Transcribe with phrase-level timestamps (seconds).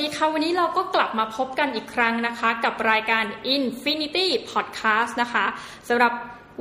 [0.00, 3.24] ดีค่ะ วันนี้เราก็กลับมาพบกันอีกครั้งนะคะ กับรายการ
[3.56, 5.44] Infinity Podcast นะคะ
[5.88, 6.12] สำหรับ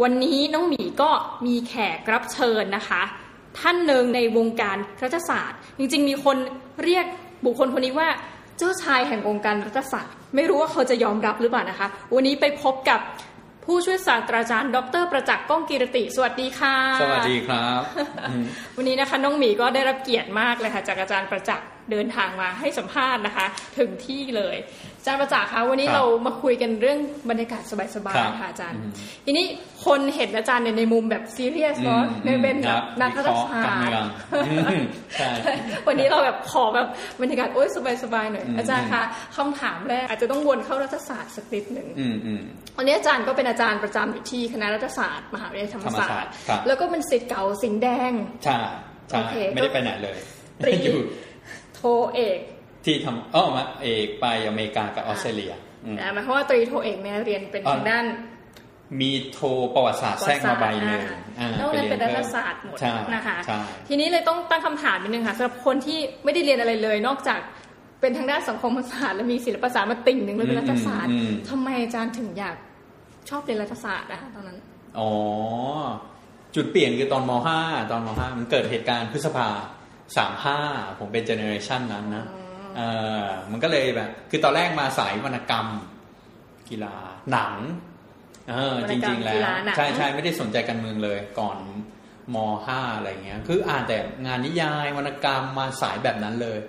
[0.02, 1.10] วันนี้น้องหมีก็
[1.46, 3.02] มีแขกรับเชิญนะคะ
[3.60, 6.38] ท่านหนึ่งในวงการรัฐศาสตร์ จริง ๆ มีคน
[6.84, 7.06] เรียก
[7.46, 8.10] บุคคลคนนี้ว่า
[8.58, 13.00] เจ้าชายแห่งวงการรัฐศาสตร์ ไม่รู้ว่าเขาจะยอมรับหรือเปล่านะคะ วันนี้ไปพบกับ
[13.66, 17.82] ผู้ช่วยศาสตราจารย์ ดร ประจักษ์ก้องกีรติ สวัสดีค่ะ สวัสดีครับ
[18.78, 23.46] วันนี้นะคะน้องหมีก็ได้รับเกียรติมากเลยค่ะจากอาจารย์ประจักษ์ เดินทางมาให้สัมภาษณ์นะคะ
[23.78, 24.58] ถึงที่เลย
[24.98, 28.92] อาจารย์ประจักษ์คะวันนี้ครับเรามาคุยกันเรื่องบรรยากาศสบายๆครับค่ะอาจารย์อืม
[29.26, 29.46] ทีนี้
[29.86, 34.82] คนเห็นอาจารย์เนี่ยในมุมแบบซีเรียสเนาะอืมในแบบเป็นนักรัฐศาสตร์วิเคราะห์การสตเมืองครับอืม
[35.18, 35.30] ใช่
[35.88, 36.88] วันนี้เราแบบขอแบบ
[37.22, 37.68] บรรยากาศโอ๊ย
[38.04, 39.02] สบายๆหน่อยอืมอาจารย์คะ
[39.38, 42.42] คำถามแรกอาจจะต้องวนเข้ารัฐศาสตร์สักนิดหนึ่งอืมอืม
[42.78, 48.60] วันนี้อาจารย์ก็เป็นอาจารย์ประจำอยู่ที่คณะรัฐศาสตร์มหาวิทยาลัยธรรมศาธรรมศาสตสตร์ร์ครับแล้วก็เป็นศิษย์เก่าสิงห์แดงใช่
[49.10, 50.18] ใช่โอเคไม่ได้ไปไหนเลย
[50.64, 50.98] ตรีอยู่
[51.80, 51.86] โท
[52.16, 52.40] เอก
[52.86, 55.54] ที่ทำอ้อมาเอกไปอเมริกากับออสเตรเลีย
[55.86, 58.06] อืมนะหมายความว่าตรีโทเอกเนี่ยเรียนเป็นอ๋อทางด้าน
[59.02, 61.04] มีโทรประวัติศาสตร์แทรกมาใบหนึ่ง
[61.40, 67.40] อ่าแล้วไปนั้นเรียเป็นนรัฐเพิ่มศาสตร์หมดใช่นะคะใช่ทีนี้เลยต้องตั้งคำถามนิดนึงค่ะสำหรับคนที่ไม่ได้เรียนอะไรเลย นอกจาก
[68.02, 72.56] เป็นทางด้านสังคมศาสตร์และมีศิลปศาสตร์มาติ่งหนึ่งเลยเป็นรัฐศาสตร์อืมอืมทำไมอาจารย์ถึงอยาก
[73.30, 74.58] ชอบเรียนรัฐศาสตร์นะคะตอนนั้น
[75.00, 75.10] อ๋อ
[76.56, 79.48] จุดเปลี่ยนคือตอนม .5 ตอนม .5 มันเกิดเหตุการณ์พฤษภา
[80.18, 80.60] สามห้า
[81.00, 82.26] ผมเป็นเจเนอเรชันนั้นนะ
[82.78, 82.82] เอ
[83.24, 85.68] อมันก็เลยแบบ คือตอนแรกมาสายวรรณกรรม
[86.70, 86.96] กีฬา
[87.32, 87.56] หนัง
[88.50, 91.58] เออวรจรณกรรมริง ๆ แล้กีวฬาหนังใช่ใช่ไม่ได้สนใจการเมืองเลย ก่อน
[92.34, 92.36] ม
[92.68, 96.60] .5 อะไรเงี้ย คืออ่านแต่งานนิยายวรรณกรรมมาสายแบบนั้นเลย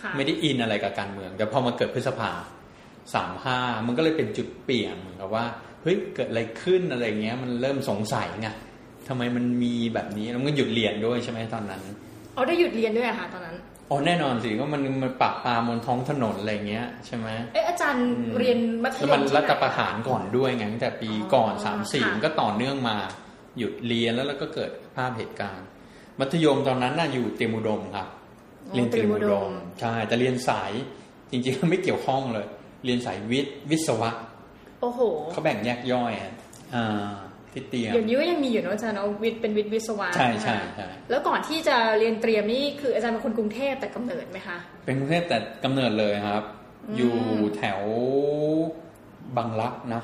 [0.00, 2.32] ค่ะไม่ได้อินอะไรกับการเมือง แต่พอมาเกิดพฤษภา
[3.14, 5.44] สามห้ามันก็เลยเป็นจุดเปลี่ยนเหมือนกับว่า
[5.82, 8.48] เฮ้ยเกิดอะไรขึ้นอะไรเงี้ย มันเริ่มสงสัยไง
[9.08, 11.82] ทำไมมันมีแบบนี้แล้วมันก็หยุดเรียนด้วยใช่ไหมตอนนั้น
[12.34, 13.56] เอาได้หยุดเรียนด้วยอะค่ะตอนนั้น
[13.90, 22.96] อ๋อแน่นอนสิก็มันมันปะปาบนท้องถนนอะไรเงี้ยใช่ไหมเอะอาจารย์อืมเรียนมัธแล้วยมัมนที่รัไหฐนประหารก่อนด้วยไงตั้งแต่ปีอ๋อก่อนสามสี่ค่ะมันก็ต่อเนื่องมา
[23.58, 25.66] หยุดเรียนแล้วแล้วก็เกิดภาพเหตุการณ์
[26.20, 28.08] มัธยมตอนนั้นน่ะอยู่เตรียมอุดมครับ
[28.72, 29.50] เรียนเตรียมอุดม
[29.80, 30.72] ใช่แต่เรียนสาย
[31.30, 32.46] จริงๆไม่เกี่ยวข้องเลย
[32.84, 34.10] เรียนสายวิทย์วิศวะ
[34.80, 35.00] โอ้โห
[35.30, 36.32] เขาแบ่งแยกย่อยอะ
[36.74, 37.12] อ่า
[37.52, 46.42] ที่เตรียมเดี๋ยวนี้ก็ยังมีอยู่เนอะอาจารย์เนอะวิทย์เป็นวิทย์วิศวะใช่ใช่ไหมคะใช่แล้วก่อนที่จะเรียนเตรียมนี่คืออาจารย์เป็นคนกรุงเทพแต่กำเนิดไหมคะ เป็นกรุงเทพแต่กำเนิดเลยครับ
[46.88, 47.16] อืมอยู่
[47.56, 47.80] แถว
[49.36, 50.02] บางรักนะ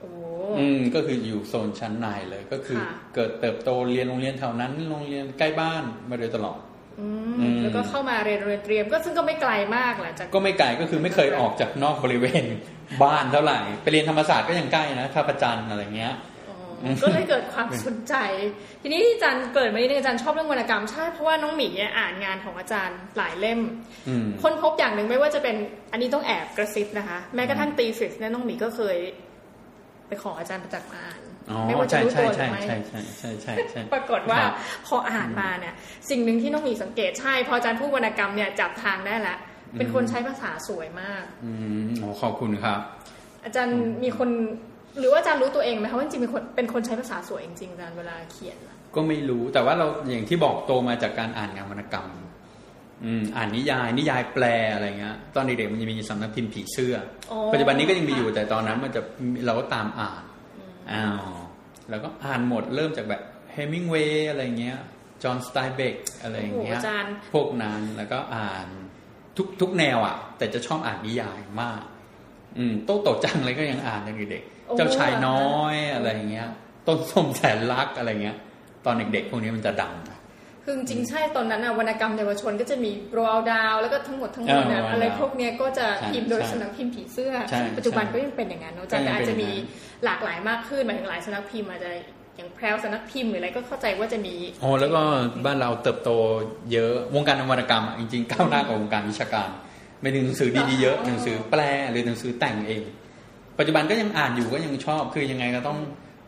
[0.00, 0.10] โอ้
[0.58, 6.58] อืมก็คืออยู่โซนชั้นในเลยก็คือค่ะเกิดเติบโตเรียนโรงเรียนแถวนั้นโรงเรียนใกล้บ้านมาโดยตลอด
[7.00, 7.06] อื
[7.40, 12.44] อืมมแล้วก็เข้ามาเรียนโรงเรียนเตรียมก็ซึ่งก็ไม่ไกลมากหลังจากก็ไม่ไกลก็คือไม่เคยออกจากนอกบริเวณ
[13.02, 16.27] บ้านเท่าไหร่ ไปเรียนธรรมศาสตร์ก็ยังใกล้นะท่าประจันทร์อะไรเงี้ยอ๋อ
[17.02, 18.14] ก็เลยเกิดความสนใจ
[18.82, 23.60] ทีนี้ที่อาจารย์เกิดมาที่อาจารย์ชอบเรื่องวรรณกรรมใช่เพราะว่าน้องหมีเนี่ยอ่านงานของอาจารย์หลายเล่ม
[24.08, 25.56] อืมค้นพบอย่างหนึ่งไม่ว่าจะเป็น
[25.92, 28.96] อันนี้ต้องแอบกระซิบนะคะ แม้กระทั่งตีฟิสเนี่ยน้องหมีก็เคย
[30.08, 34.54] ไปขออาจารย์ประจักษ์มาอ่านอ๋อไม่ว่าจะใช่รู้ใช่ตัวหรืใช่อไม่ใช่ใช่ใช่ใช่ใช่ปรากฏว่าครับ
[34.86, 35.74] พออ่านมาเนี่ย
[36.10, 39.36] สิ่งหนึ่งที่น้องหมีสังเกตใช่พออาจารย์พูดวรรณกรรมเนี่ยจับทางได้ละ
[39.78, 41.52] เป็นคนใช้ภาษาสวยมากอื
[41.86, 42.78] มโอ้ขอบคุณครับ
[43.44, 44.30] อาจารย์มีคน
[44.98, 52.08] หรือว่าอาจารย์รู้ตัวเองไหมคะว่าจริงๆเป็นคนเป็นคนใช้ภาษาสวยจริงๆอาจารย์เวลาเขียนอะก็ไม่รู้แต่ว่าเราอย่างที่บอกโตมาจากการอ่านงานวรรณกรรม
[53.04, 54.44] อืมอ่านนิยาย นิยายแปล
[54.74, 56.94] อะไรเงี้ย ตอนเด็กๆมันจะมีสำนักพิมพ์ผีเสื้อ
[57.32, 59.00] ออปัจจุบันนี้ก็ยังมีอยู่แต่ตอนนั้นมันจะ
[59.46, 60.22] เราก็ตามอ่าน
[60.92, 61.22] อ้าว
[61.90, 63.22] แล้วก็อ่านหมดเริ่มจากแบบ
[63.52, 64.78] เฮมิงเวย์อะไรเงี้ย
[65.22, 68.66] จอห์นสไตเบกอะไรอโอ้ย่างโหเงี้ยอาจารย์พวกนั้นแล้วก็อ่าน
[69.36, 71.82] ทุกทุกแนวอะ แต่จะชอบอ่านนิยายมาก
[72.58, 76.48] อืมโต๊ะโตจังอะไรก็ยังอ่านอย่างเด็กๆโอ้ เจ้าชายน้อยอะไรอย่างเงี้ย
[76.86, 78.36] ต้นส้มแสนรักอะไรเงี้ย
[78.84, 80.18] ตอนเด็กๆพวกนี้มันจะดังนะ
[80.64, 91.90] คือจริงๆใช่ตอนนั้นอะวรรณกรรมเยาวชนก็จะมีโรลดาว แล้วก็ทั้งหมดทั้งมวลนะเอออะไรพวกเนี้ยก็จะใช่พิมพ์โดยใช่สำนักพิมพ์ผีเสื้อใช่ซึ่งปัจจุบันใช่ก็ยังเป็นอย่างนั้นเนอะอาจารย์ก็ยังอาจจะมีเป็นอย่างนั้นหลากหลายมากขึ้นหมายถึงหลายสำนักพิมพ์อาจจะ
[92.36, 95.00] อย่างแพรวสำนักพิมพ์หรืออะไรก็เข้าใจว่าจะมีโอ้แล้วก็
[95.44, 96.10] บ้านเราเติบโต
[96.72, 99.48] เยอะวงการนวรรณกรรมอะจริงๆก้าวหน้ากว่าวงการวิชาการ
[100.00, 101.60] ไม่ถึงหนังสือดีๆเยอะหนังสือแปล
[101.90, 102.82] หรือหนังสือแต่งเอง
[103.58, 105.78] ปัจจุบันก็ยังอ่านอยู่ก็ยังชอบ คือยังไงก็ต้อง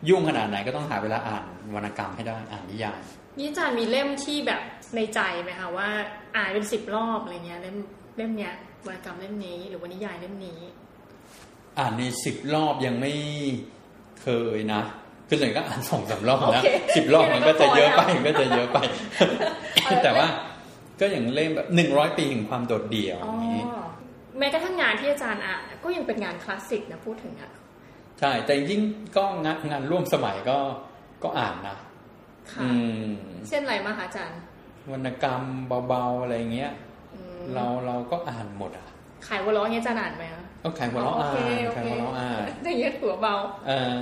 [0.09, 1.43] ยุ่งขนาดไหนก็ต้องหาเวลาอ่าน
[1.75, 2.99] วรรณกรรมให้ได้อ่านนิยาย
[3.37, 4.61] นี่อาจารย์มีเล่มที่แบบ
[4.95, 5.89] ในใจไหมคะว่า
[6.35, 7.75] อ่านเป็นสิบรอบอะไรเงี้ยเล่ม
[8.17, 8.53] เล่มเนี้ย
[8.85, 10.59] วรรณกรรมเล่มนี้ หรือว่านิยายเล่มนี้
[11.79, 13.13] อ่านในสิบรอบยังไม่
[14.21, 14.81] เคยนะ
[15.27, 18.77] คือส่วนใหญ่ก็อ่านสองสามรอบนะโอเคสิบรอบมันก็จะเยอะไปพอแล้วมันก็จะเยอะไป
[19.83, 20.27] เอาแต่ว่า
[20.99, 23.65] ก็อย่างเล่มแบบหนึ่งร้อยปีแห่งความโดดเดี่ยวอ๋ออย่างนี้
[24.41, 27.51] แม้กระทั่งงานที่อาจารย์อ่านก็ยังเป็นงานคลาสสิกนะพูดถึงอะ
[28.19, 30.57] ใช่แต่จริงๆก็งานงานร่วมสมัยก็
[31.23, 31.77] ก็อ่านนะ
[32.51, 32.69] ค่ะอื
[33.03, 33.05] ม
[33.47, 34.39] เช่นอะไรมาคะอาจารย์
[34.91, 35.43] วรรณกรรม
[35.87, 36.71] เบาๆอะไรเงี้ย
[37.13, 38.87] อืมเราเราก็อ่านหมดอะ
[39.27, 43.35] ขายหัวเราะเงี้ยจะนานไหมคะก็ขายหัวเราะโออ่าเคนโอขายเคหัวเราะอ่านอย่างเงี้ยถือว่าเบา
[43.67, 43.93] เออ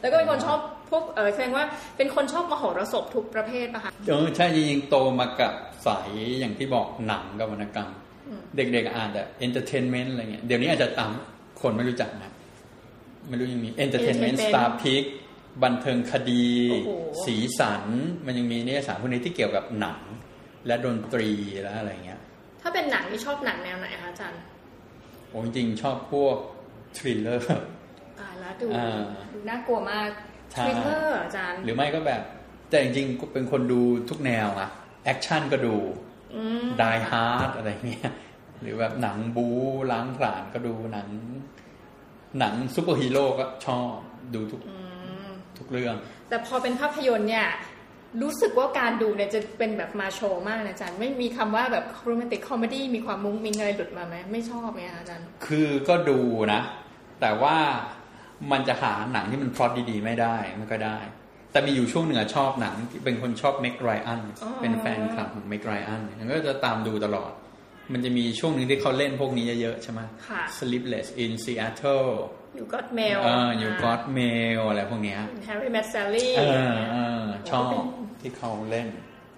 [0.00, 0.58] แล้วก็เป็นคนชอบ
[0.90, 1.64] พวกเออแสดงว่า
[1.96, 5.52] เป็นคนชอบมโหรสพทุกประเภทปะคะเออใช่จริงๆโตมากับ
[5.86, 6.08] สาย
[6.38, 8.07] อย่างที่บอกหนังกับวรรณกรรมอืม
[8.56, 11.10] เด็กๆอ่านแต่ entertainment อะไรเงี้ยเดี๋ยวนี้อาจจะตาม
[11.60, 12.32] คนไม่รู้จักนะ
[13.28, 15.04] ไม่รู้ยังมี entertainment Entertainment star pick
[15.64, 16.90] บันเทิงคดีโอ้โห
[17.24, 17.84] สีสัน
[18.26, 20.00] มันยังมีนิตยสารพวกนี้ที่เกี่ยวกับหนัง
[20.66, 21.30] และดนตรี
[21.62, 22.20] และอะไรเงี้ย
[22.62, 24.40] ถ้าเป็นหนังที่ชอบหนังแนวไหนคะอาจารย์
[25.28, 26.36] โอ้จริงๆชอบพวก
[26.96, 27.64] thriller
[28.20, 29.00] อ่าแล้วดูอ่า
[29.34, 30.08] ดูน่ากลัวมาก
[30.52, 32.22] ใช่ thriller อาจารย์ หรือไม่ก็แบบ
[32.70, 34.68] แต่จริงๆก็เป็นคนดูทุกแนวอะ
[35.04, 36.07] action ก็ดูอืม
[36.82, 38.12] Die Hard อะไรเงี้ย
[38.60, 39.56] หรือแบบหนังบู๊
[39.92, 41.08] ล้างผลาญก็ดูหนัง
[42.38, 43.96] หนังซูเปอร์ฮีโร่ก็ชอบ
[44.34, 44.80] ดูทุกอื
[45.26, 45.28] ม
[45.58, 45.94] ทุกเรื่อง
[46.28, 47.46] แต่พอเป็นภาพยนตร์เนี่ย
[48.22, 56.20] รู้สึกว่าการดูเนี่ยจะเป็นแบบ macho มากนะอาจารย์ไม่มีคำว่าแบบ romantic comedy มีความมุ้งมิ้งอะไรหลุดมาไหมไม่ชอบไหมคะอาจารย์ คือก็ดู
[56.52, 56.60] นะ
[57.20, 57.56] แต่ว่า
[58.52, 60.98] มันจะหาหนังที่มันพล็อตดีๆ ไม่ได้ไม่ก็ได้
[61.58, 66.02] แต่มีอยู่ช่วงหนึ่งอะชอบหนังที่เป็นคนชอบ Meg Ryan อ๋อเป็นแฟนคลับของ Meg Ryan
[66.32, 67.32] ก็จะตามดูตลอด
[67.92, 72.08] มันจะมีช่วงหนึ่งที่เขาเล่นพวกนี้เยอะๆใช่ไหมค่ะ Sleepless in Seattle
[72.56, 77.62] อยู่ก็เมลเอออยู่ God Mail อะไรพวกเนี้ยแฮร์รี่แมทแซลลี่เออเออชอบ
[78.20, 78.88] ที่เขาเล่น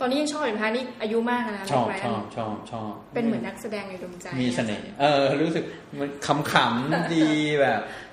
[0.01, 5.65] ตอนนี้ยังชอบอยู่นะคะนี่อายุมากแล้วนะชอบแบรนชอบด์ชอบชอบเป็นเหมือนนักแสดงในดวงใจ มีเสน่ห์เออ รู้สึก
[5.99, 7.29] มันขำๆดี
[7.61, 8.10] แบบอืม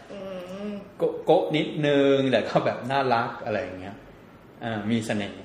[0.97, 3.95] โกโกะนิดนึงแต่ก็แบบน่ารักอะไรอย่างเงี้ย
[4.63, 5.39] อ่ามีเสน่ห์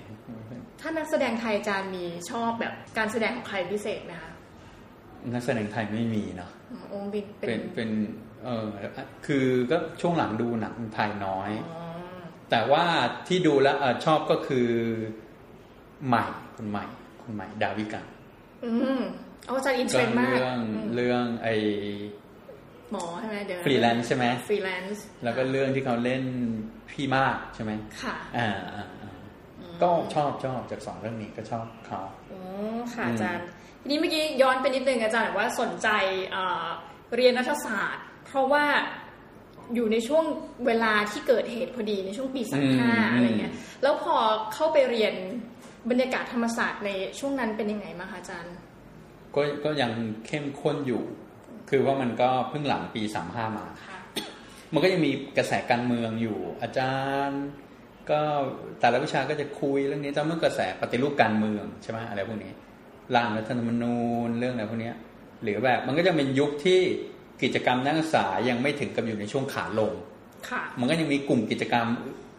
[0.81, 4.33] ถ้านักแสดงไทยอาจารย์มีชอบแบบการแสดงของใครพิเศษไหมคะ
[5.33, 7.91] นักแสดงไทยไม่มีเนาะอืมโอมบินเป็เป็นนเป็น
[8.45, 8.67] เออ
[9.27, 11.83] คือก็ช่วงหลังดูหนังไทยน้อยอ๋อ
[12.51, 12.85] แต่ว่า
[13.29, 14.69] ที่ดูแล้วเอ่อชอบก็คือ
[16.07, 16.25] ใหม่
[16.57, 16.85] คนใหม่
[17.23, 18.03] คนใหม่ดาวิกา
[18.65, 19.01] อืม
[19.45, 21.55] เอาอาจารย์อินเทรก็นด์มากเรื่องอืมเรื่องไอ้
[22.93, 26.23] หมอใช่ไหมเดี๋ยวฟรีแลนซ์ใช่ไหมฟรีแลนซ์แล้วก็เรื่องที่เขาเล่น
[26.91, 27.73] พี่มากใช่ไหม
[28.03, 29.13] ค่ะอ่าอ่าอ่า
[29.83, 32.01] ก็ชอบชอบจากสองเรื่องนี้ก็ชอบเขา
[32.33, 32.41] อ๋อ
[32.95, 33.47] ค่ะอืมอาจารย์
[33.81, 35.89] ทีนี้เมื่อกี้ย้อนไปนิดนึงอาจารย์บอกว่าสนใจ
[36.31, 36.67] เอ่อ
[37.17, 38.65] เรียนรัฐศาสตร์ เพราะว่า
[39.75, 40.25] อยู่ในช่วง
[40.67, 44.17] เวลาที่เกิดเหตุพอดีในช่วงปีสามห้าอะไรเงี้ยแล้วพอ
[44.55, 45.15] เข้าไปเรียน
[45.91, 48.55] บรรยากาศธรรมศาสตร์ในช่วงนั้นเป็นยังไงมางคะอาจารย์
[49.35, 49.91] ก็ก็ยัง
[50.27, 51.03] เข้มข้นอยู่
[51.75, 53.99] คือว่ามันก็เพิ่งหลังปีสามห้ามาค่ะ
[54.73, 56.95] มันก็ยังมีกระแสการเมืองอยู่ อาจา
[57.27, 57.43] รย์
[58.11, 58.21] ก็
[58.81, 62.53] แต่ละวิชาก็จะคุยเรื่องนี้แต่เมื่อกระแสปฏิรูปการเมืองใช่ไหมอะไรพวกนี้
[63.15, 64.97] ร่างรัฐธรรมนูญเรื่องอะไรพวกเนี้ย
[65.43, 66.81] หรือแบบมันก็จะเป็นยุคที่
[67.43, 69.93] กิจกรรมนักศึกษายังไม่ถึงกับอยู่ในช่วงขาลง
[70.49, 71.87] ค่ะมันก็ยังมีกลุ่มกิจกรรม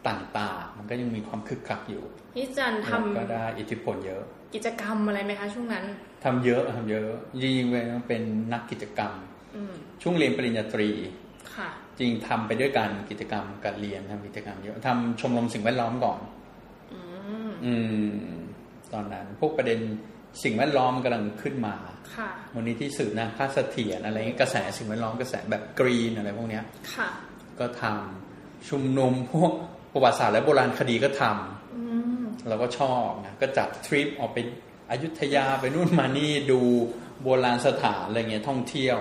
[0.08, 2.04] ต่างๆ มันก็ยังมีความคึกคักอยู่
[2.36, 5.86] นี่อาจารย์ทแล้วก็ได้อิทธิพลเยอะำกิจกรรมอะไรไหมคะช่วงนั้น
[6.24, 8.24] ทำเยอะทำเยอะจริงๆเป็น
[8.54, 9.12] นักกิจกรรม
[9.56, 10.90] อืมช่วงเรียนปริญญาตรี
[11.56, 11.70] ค่ะ
[12.00, 16.20] จริงทำไปด้วยกันกิจกรรมการเรียนทำกิจกรรมเยอะทำชมรมสิ่งแวดล้อมก่อน
[16.94, 17.02] อื
[17.50, 17.74] มอื
[18.06, 18.34] ม
[18.94, 19.80] ตอนนั้น พวกประเด็น
[20.44, 21.76] สิ่งแวดล้อมกำลังขึ้นมา
[22.16, 26.64] ค่ะวันนี้ที่สื่อนะค่าเสถียรอะไรเงี้ยกระแสสิ่งแวดล้อมกระแสแบบกรีนอะไรพวกเนี้ย
[26.94, 27.10] ค่ะ
[27.60, 29.54] ก็ทำชุมนุมพวก
[29.94, 31.84] ประวัติศาสตร์และโบราณคดีก็ทำอื
[32.20, 34.38] มเราก็ชอบนะก็จัดทริปออกไป
[34.92, 36.62] อยุธยาไปนู่นมานี่ดู
[37.24, 38.98] โบราณสถานอะไรเงี้ยท่องเที่ยว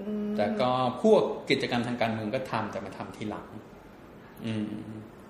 [0.00, 0.70] อืมแต่ก็
[1.02, 3.46] พวกกิจกรรมทางการเมืองก็ทำแต่มาทำทีหลัง
[4.46, 4.70] อืม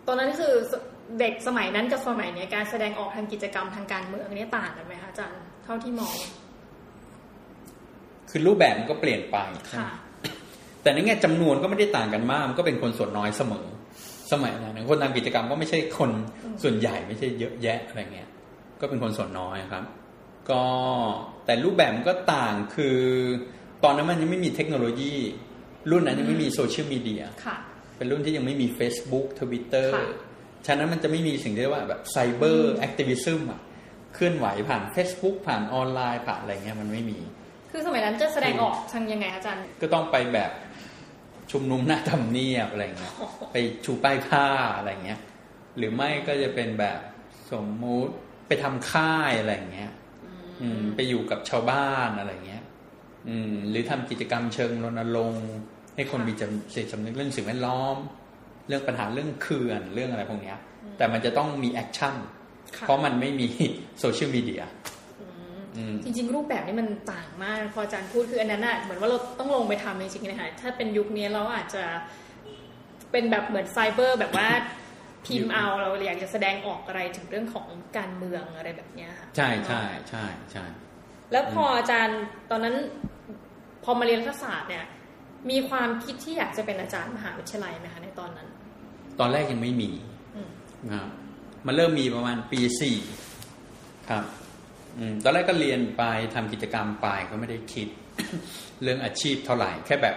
[0.06, 0.54] ตอนนั้นคือ
[1.20, 6.14] เด็กสมัยนั้นกับสมัยเนี้ยการแสดงออกทางกิจกรรมทางการเมืองเนี่ยต่างกันไหมคะอาจารย์เท่าที่มอง
[8.30, 9.36] คือรูปแบบมันก็เปลี่ยนไป
[9.74, 9.88] ค่ะ
[10.82, 13.66] แต่ในแง่จำนวนก็ไม่ได้ต่างกันมาก มันก็เป็นคนส่วนน้อยเสมอ
[14.32, 16.10] สมัยนั้นคนทำกิจกรรมก็ไม่ใช่คน
[16.62, 18.28] ส่วนใหญ่ไม่ใช่เยอะแยะอะไรเงี้ย
[18.80, 19.84] ก็เป็นคนส่วนน้อยครับ
[20.50, 20.62] ก็
[21.44, 22.96] แต่รูปแบบมันก็ต่างคือ
[23.84, 25.14] ตอนนั้นมันยังไม่มีเทคโนโลยี
[25.90, 27.56] รุ่นนั้นยังไม่มีโซเชียลมีเดียค่ะ
[27.96, 30.08] เป็นรุ่นที่ยังไม่มี Facebook Twitter ค่ะ
[30.66, 33.60] ฉะนั้นมันจะไม่มีสิ่งที่เรียกว่าแบบ cyber activism อะ
[34.14, 37.18] เคลื่อนไหวผ่าน Facebook ผ่านออนไลน์ผ่านอะไรเงี้ยมันไม่มี
[37.70, 40.50] คือสมัยนั้นจะแสดงออกทางยังไงคะอาจารย์ ก็ต้องไปแบบ
[41.52, 43.14] ชุมนุมหน้าทำเนียบอะไรเงี้ย
[43.52, 45.20] ไปชูป้ายผ้าอะไรเงี้ย
[45.76, 47.00] หรือไม่ก็จะเป็นแบบ
[47.52, 48.12] สมมุติ
[48.46, 49.92] ไปทำค่ายอะไรเงี้ย
[50.60, 52.62] อืม ไปอยู่กับชาวบ้านอะไรเงี้ย
[53.28, 55.48] อืม หรือทำกิจกรรมเชิงรณรงค์
[55.94, 57.96] ให้คนมีจำเสียสำนึกเรื่องสิ่งแวดล้อม
[58.68, 60.58] เรื่องปัญหาเรื่องเขื่อนเรื่องอะไรพวกเนี้ย
[60.96, 62.14] แต่มันจะต้องมี action
[62.76, 63.48] ค่ะเพราะมันไม่มี
[64.00, 64.97] โซเชียลมีเดียอืม
[66.04, 71.84] จริง ๆ รูปแบบนี้มันต่างมาก พออาจารย์พูดคืออันนั้นอะเหมือนว่าเราต้องลงไปทำจริงๆนะคะถ้าเป็นยุคนี้เราอาจจะ
[73.12, 74.48] เป็นแบบเหมือนไซเบอร์ แบบว่า
[75.26, 80.64] พิมพ์เอาเราอยากจะแสดงออกอะไรถึงเรื่องของการเมืองอะไรแบบเนี้ยค่ะใช่ใช่ใช่ใช่
[81.32, 82.20] แล้วพออาจารย์
[82.50, 82.76] ตอนนั้น
[83.84, 84.84] พอมาเรียนรัฐศาสตร์เนี่ย
[85.50, 88.48] มีความคิดที่อยากจะเป็นอาจารย์มหาวิทยาลัยไหมคะในตอนนั้น
[89.20, 89.90] ตอนแรกยังไม่มี
[90.36, 90.50] อืม
[90.86, 91.10] นะครับ
[91.66, 92.96] มันเริ่มมีประมาณปีสี่
[94.10, 94.47] ครับอืม
[95.24, 96.02] ตอนแรกก็เรียนไป
[96.34, 97.88] ทำกิจกรรมไปก็ไม่ได้คิด
[98.82, 100.16] เรื่องอาชีพเท่าไหร่ แค่แบบ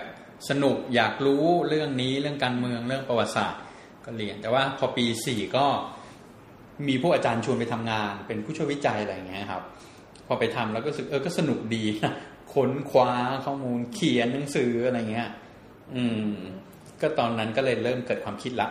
[0.49, 3.61] สนุกอยากรู้เรื่องนี้เรื่องการเมืองเรื่องประวัติศาสตร์
[4.05, 5.65] ก็เรียน แต่ว่าพอปีสี่ก็
[6.87, 9.63] มีพวกอาจารย์ชวนไปทำงาน เป็นผู้ช่วยวิจัยอะไรอย่างเงี้ยครับ
[10.27, 12.13] พอไปทำแล้วก็รู้สึกเออก็สนุกดีนะ
[12.53, 13.09] ค้นคว้า
[13.45, 15.29] ข้อมูลเขียนหนังสืออะไรเงี้ย
[15.95, 16.29] อืม
[17.01, 18.67] ก็ตอนนั้นก็เลยเริ่มเกิดความคิดละ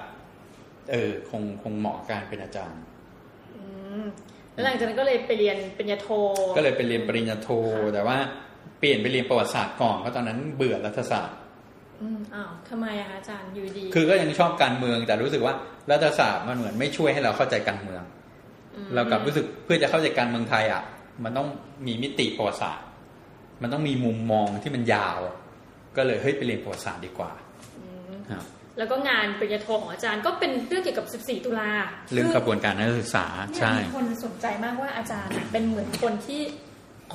[0.93, 2.81] เออ คงคงเหมาะการเป็นอาจารย์
[4.61, 6.09] แล้วหลังจากนั้นก็เลยไปเรียนปริญญาโท
[6.57, 7.49] ก็เลยไปเรียนปริญญาโท
[7.95, 8.17] แต่ว่า
[8.79, 11.37] เปลี่ยนไปเรียนประวัติศาสตร์ก่อนเพราะตอนนั้นเบื่อรัฐศาสตร์
[12.01, 15.55] อืมอ้าวทำไมอะคะอาจารย์อยู่ดี คือก็ยังชอบการเมืองแต่รู้สึกว่า
[15.91, 18.03] รัฐศาสตร์มันเหมือนไม่ช่วยให้เราเข้าใจการเมือง
[18.77, 20.83] อืมเรากลับรู้สึกเพื่อจะเข้าใจการเมืองไทยอะ
[21.25, 21.49] มันต้อง
[21.87, 22.87] มีมิติประวัติศาสตร์
[23.63, 25.19] มันต้องมีมุมมองที่มันยาว
[25.97, 27.31] ก็เลยเฮ้ยไปเรียนประวัติศาสตร์ดีกว่า
[27.79, 28.45] อืมครับ
[28.81, 31.71] แล้วก็งานปริญญาโทของอาจารย์ก็เป็นเรื่องเกี่ยวกับ 14 ตุลา
[32.13, 36.41] เรื่องกระบวนการนักศึกษาเนี่ยใช่มีคนสนใจมากว่าอาจารย์อะเป็นเหมือนคนที่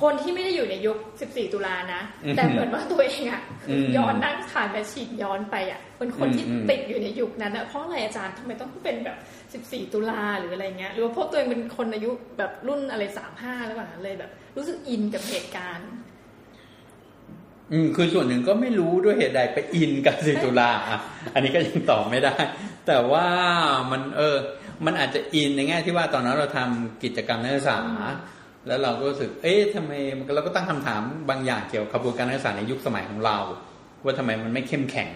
[0.02, 0.96] คนที่ไม่ได้อยู่ในยุค
[1.26, 13.02] 14 ตุลานะอืมแต่เหมือนว่าตัวเองอะคืออมย้อนนั่งผ่านแมชชีนย้อนไปอะเป็นคนที่อืมอืมติดอยู่ในยุคนั้นอะเพราะอะไรอาจารย์ทำไมต้องเป็นแบบ 14 ตุลาหรืออะไรเงี้ย หรือว่าเพราะตัวเองเป็นคนอายุแบบรุ่นอะไร
[13.36, 15.90] 35 แล้วก่าเลยแบบ รู้สึกอินกับเหตุการณ์
[17.72, 20.98] อืมคือส่วนหนึ่งก็ไม่รู้ด้วยเหตุใดไปอินกับสิตุลาอะ
[21.34, 22.34] อันนี้ก็ยังตอบไม่ได้
[22.86, 23.26] แต่ว่า
[23.90, 24.36] มันเออ
[24.86, 27.78] มันอาจจะอินในแง่ที่ว่าตอนนั้นเราทำกิจกรรมนักศึกษา
[28.66, 29.92] แล้วเราก็รู้สึก เอ๊ะทำไม
[30.34, 33.36] เราก็ตั้งคำถามบางอย่างเกี่ยวกับขบวนการนักศึกษาในยุคสมัยของเรา
[34.04, 35.12] ว่าทำไมมันไม่เข้มแข็ง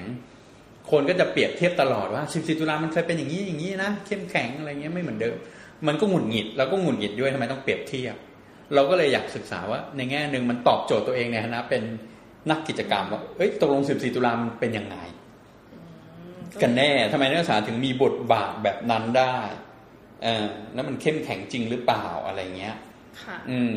[0.91, 5.37] คนก็จะเปรียบเทียบตลอดว่า14ตุลามันเคยเป็นอย่างนี้อย่างนี้นะเข้มแข็งอะไรเงี้ยไม่เหมือนเดิม
[5.87, 8.17] มันก็หงุดหงิดแล้วก็หงุดหงิดด้วยทำไมต้องเปรียบเทียบ
[8.75, 11.83] เราก็เลยอยากศึกษาว่า ในแง่หนึ่งมันตอบโจทย์ตัวเองในฐานะเป็น
[12.51, 14.97] นักกิจกรรมว่าเอ้ยตกลง 14 ตุลามันเป็นยังไง
[16.63, 19.37] กันแน่ทำไมนักศึกษาถึงมีบทบาทแบบนั้นได้
[20.23, 22.77] เออแล้วมันเข้มแข็งจริงหรือเปล่าอะไรเงี้ย
[23.23, 23.75] ค่ะอืม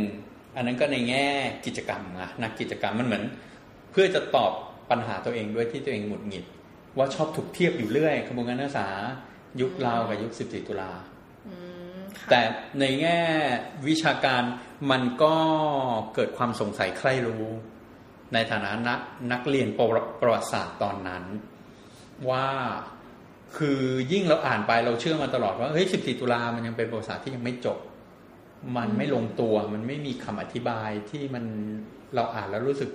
[0.55, 1.27] อันนั้นก็ในแง่
[1.65, 3.24] กิจกรรมนะนักกิจกรรมมันเหมือน
[3.91, 4.51] เพื่อจะตอบ
[4.89, 6.46] ปัญหาตัวเองด้วยที่ตัวเองหงุดหงิด
[6.98, 8.88] ว่าชอบถูกเทียบอยู่เรื่อยขบวนการนักศึกษา
[9.62, 10.91] ยุคเรากับยุค 14 ตุลา
[11.48, 11.55] อื
[11.98, 12.41] มค่ะแต่
[12.79, 13.20] ในแง่
[13.88, 14.43] วิชาการ
[14.91, 15.36] มันก็
[16.15, 17.48] เกิดความสงสัยใคร่รู้
[18.33, 18.99] ในฐานะนัก
[19.31, 21.23] นักเรียนประวัติประวัติศาสตร์ตอนนั้น
[22.29, 22.47] ว่า
[23.57, 27.79] คือยิ่งเราอ่านไปเราเชื่อมาตลอดว่าเฮ้ย14ตุลามันยังเป็นประวัติศาสตร์ที่ยังไม่จบ
[28.77, 31.45] มันไม่ลงตัวมันไม่มีคำอธิบายที่มัน
[32.15, 32.89] เราอ่านแล้วรู้สึก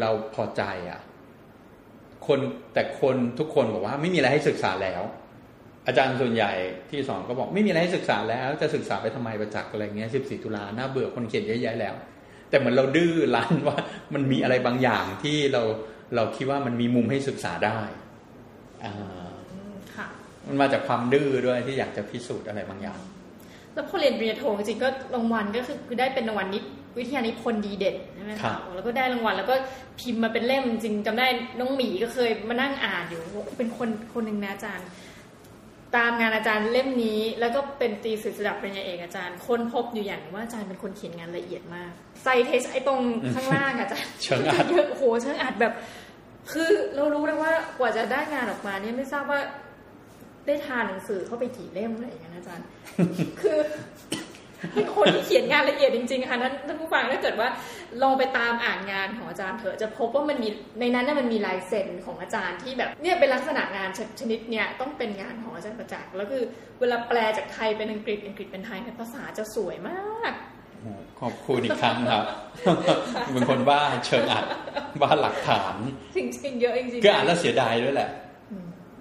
[0.00, 1.00] เราพอใจอะ
[2.26, 2.38] คน
[2.72, 5.02] แต่คนทุกคนบอกว่าไม่มีอะไรให้ศึกษาแล้ว
[5.86, 6.52] อาจารย์ส่วนใหญ่
[6.90, 11.94] ที่สอนก็บอกไม่มีอะไรให้ศึกษาแล้ว จะศึกษาไปทำไมประจักษ์อะไรเงี้ย14ตุลาหน้าเบื่อคนเขียนเยอะแยะแล้ว
[12.50, 13.76] แต่เหมือนเราดื้อรั้นว่า
[14.14, 15.62] มันมีอะไรบางอย่างที่เรา
[16.16, 17.78] เราคิดว่ามันมีมุมให้ศึกษาได้
[18.84, 18.94] อ่า
[19.52, 20.06] อืมค่ะ
[20.46, 23.00] มันมาจากความดื้อด้วยที่อยากจะพิสูจน์อะไรบางอย่าง
[23.74, 26.58] แล้วพอเรียนปริญญาโทจริงๆก็รางวัลก็คือคือได้เป็นรางวัลนิ
[26.98, 29.54] วิทยานิพนธ์ดีเด่นใช่ไหมครัคะบแล้วก็ได้รางวัลแล้วก็
[30.00, 31.26] พิมพ์มาเป็นเล่มจริงจำได้
[31.58, 33.20] น้องหมีก็เคยมานั่งอ่านอยู่
[33.58, 34.86] เป็นคนคนหนึ่งนะอาจารย์
[35.96, 41.90] ตามงานอาจารย์เล่มนี้ แล้วก็เป็นตีสื่อระดับปริญญาเอกอาจารย์ค้นพบอยู่อย่างหนึ่งว่าอาจารย์เป็นคนเขียนงานละเอียดมาก
[42.22, 43.00] ไซเทสไอ้ตรง
[43.34, 45.72] ข้างล่างอะอาจารย์เชิงอัดเยอะโอ้โหเชิงอัดแบบ
[46.52, 49.40] คือเรารู้นะว่ากว่าจะได้งานออกมาเนี่ยไม่ทราบว่า
[50.46, 52.66] ได้ทานหนังสือเข้าไปกี่เล่มอะไรอย่างเงี้ยนะอาจารย์
[53.40, 53.58] คือ
[54.74, 57.48] เป็นคนที่เขียนงานละเอียดจริงๆค่ะนั้นท่านผู้ฟังถ้าเกิดว่า
[58.02, 60.48] ลองไปตามอ่านงานของอาจารย์เถอะจะพบว่ามันมี
[60.80, 66.44] ในนั้นน่ะมันมีลายเซ็นของอาจารย์ที่แบบเนี่ยเป็นลักษณะงานชชนิดเนี่ยต้องเป็นงานของอาจารย์ประจักษ์แล้วคือ
[66.80, 70.32] เวลาแปลจากไทยเป็นอังกฤษอังกฤษเป็นไทยเนี่ยภาษาจะสวยมาก
[70.82, 72.24] โอ้โหขอบคุณอีกครั้งครับ
[73.32, 74.44] เป็นคนบ้าเชิงอัด
[75.02, 75.76] บ้าหลักฐาน
[76.16, 78.25] จริงๆเยอะจริงๆคืออ่านแล้วเสียดายด้วยแหละอืม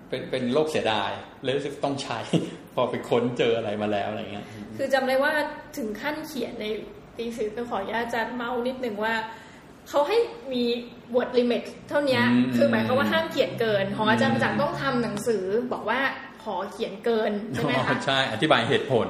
[0.10, 1.12] เป็นเป็นโรคเสียดาย
[1.44, 2.20] เลยรู้สึกต้องใช้
[2.74, 4.46] พอไปค้นเจออะไรมาแล้วอะไรเงี้ย
[4.78, 5.34] คือจำได้ว่า
[5.78, 6.66] ถึงขั้นเขียนใน
[7.18, 9.16] ตีสื่อไปขออนุญาตอาจารย์เมานิดนึงว่า
[9.90, 10.18] เขาให้
[10.54, 10.64] มี
[11.16, 15.44] บทลิมิตเท่านี้อืมคือหมายความว่าห้ามเขียนเกินของอาจารย์ประจักษ์ต้องทำหนังสือ
[15.74, 16.00] บอกว่า
[16.44, 19.08] ขอเขียนเกินใช่ไหมอ๋คะอใช่อธิบายเหตุผล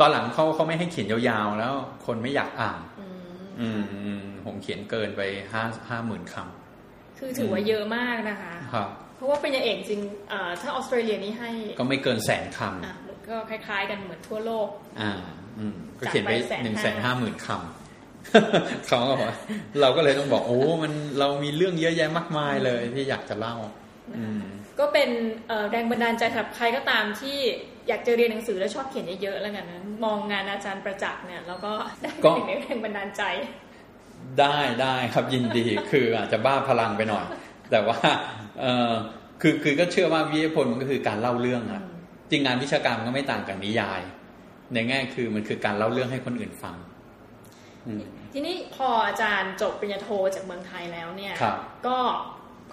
[0.00, 1.74] ตอนหลังเขาเขาไม่ให้เขียนยาวๆ แล้ว
[2.06, 3.20] คนไม่อยากอ่านอืม
[3.60, 6.36] อืมอืมผมเขียนเกินไปห้าห้าหมื่นค
[7.18, 12.94] คือถือว่าเยอะมากนะคะำครับ เพราะว่าเป็นยาเอกจริงเอ่อถ้าออสเตรเลียนี่ให้ ก็ไม่เกินแสนคอะ
[13.28, 15.12] ก็คล้าย ๆ กันเหมือนทั่วโลกำอ่า
[15.58, 19.36] อืม ก็เขียนไปจ่ายไปหนึ่งแสนห้า150,000หมื่นคำเขาก็บอกว่า
[19.80, 23.56] เราก็เลยต้องบอก โอ้มันเรามีเรื่องเยอะแยะมากมายเลยที่อยากจะเล่า
[24.18, 24.42] อืม
[24.78, 25.10] ก็เป็น
[25.48, 27.38] เอ่อแรงบันดาลใจสำหรับใครก็ตามที่
[27.88, 31.72] อยากจะเรียนหนังสือและชอบเขียนเยอะๆแล้วกันนะมองงานอาจารย์ประจักษ์เนี่ยแล้วก็
[32.02, 33.22] ได้ก็เป็นแรงบันดาลใจ
[34.40, 37.24] ได้ได้ครับยินดีคืออาจจะบ้าพลังไปหน่อย
[37.70, 37.98] แต่ว่า
[38.60, 38.92] เออ
[39.40, 41.82] คือคือก็เชื่อว่าวิทยาพลมันก็คือการเล่าเรื่องอะ
[42.30, 44.00] จริงงานวิชาการมันก็ไม่ต่างกับนิยาย
[44.74, 46.76] ในแง่คือมันคือการเล่าเรื่องให้คนอื่นฟัง
[47.86, 51.56] อืมทีนี้พออาจารย์จบปริญญาโทจากเมืองไทยแล้วเนี่ยครับ
[51.86, 51.98] ก็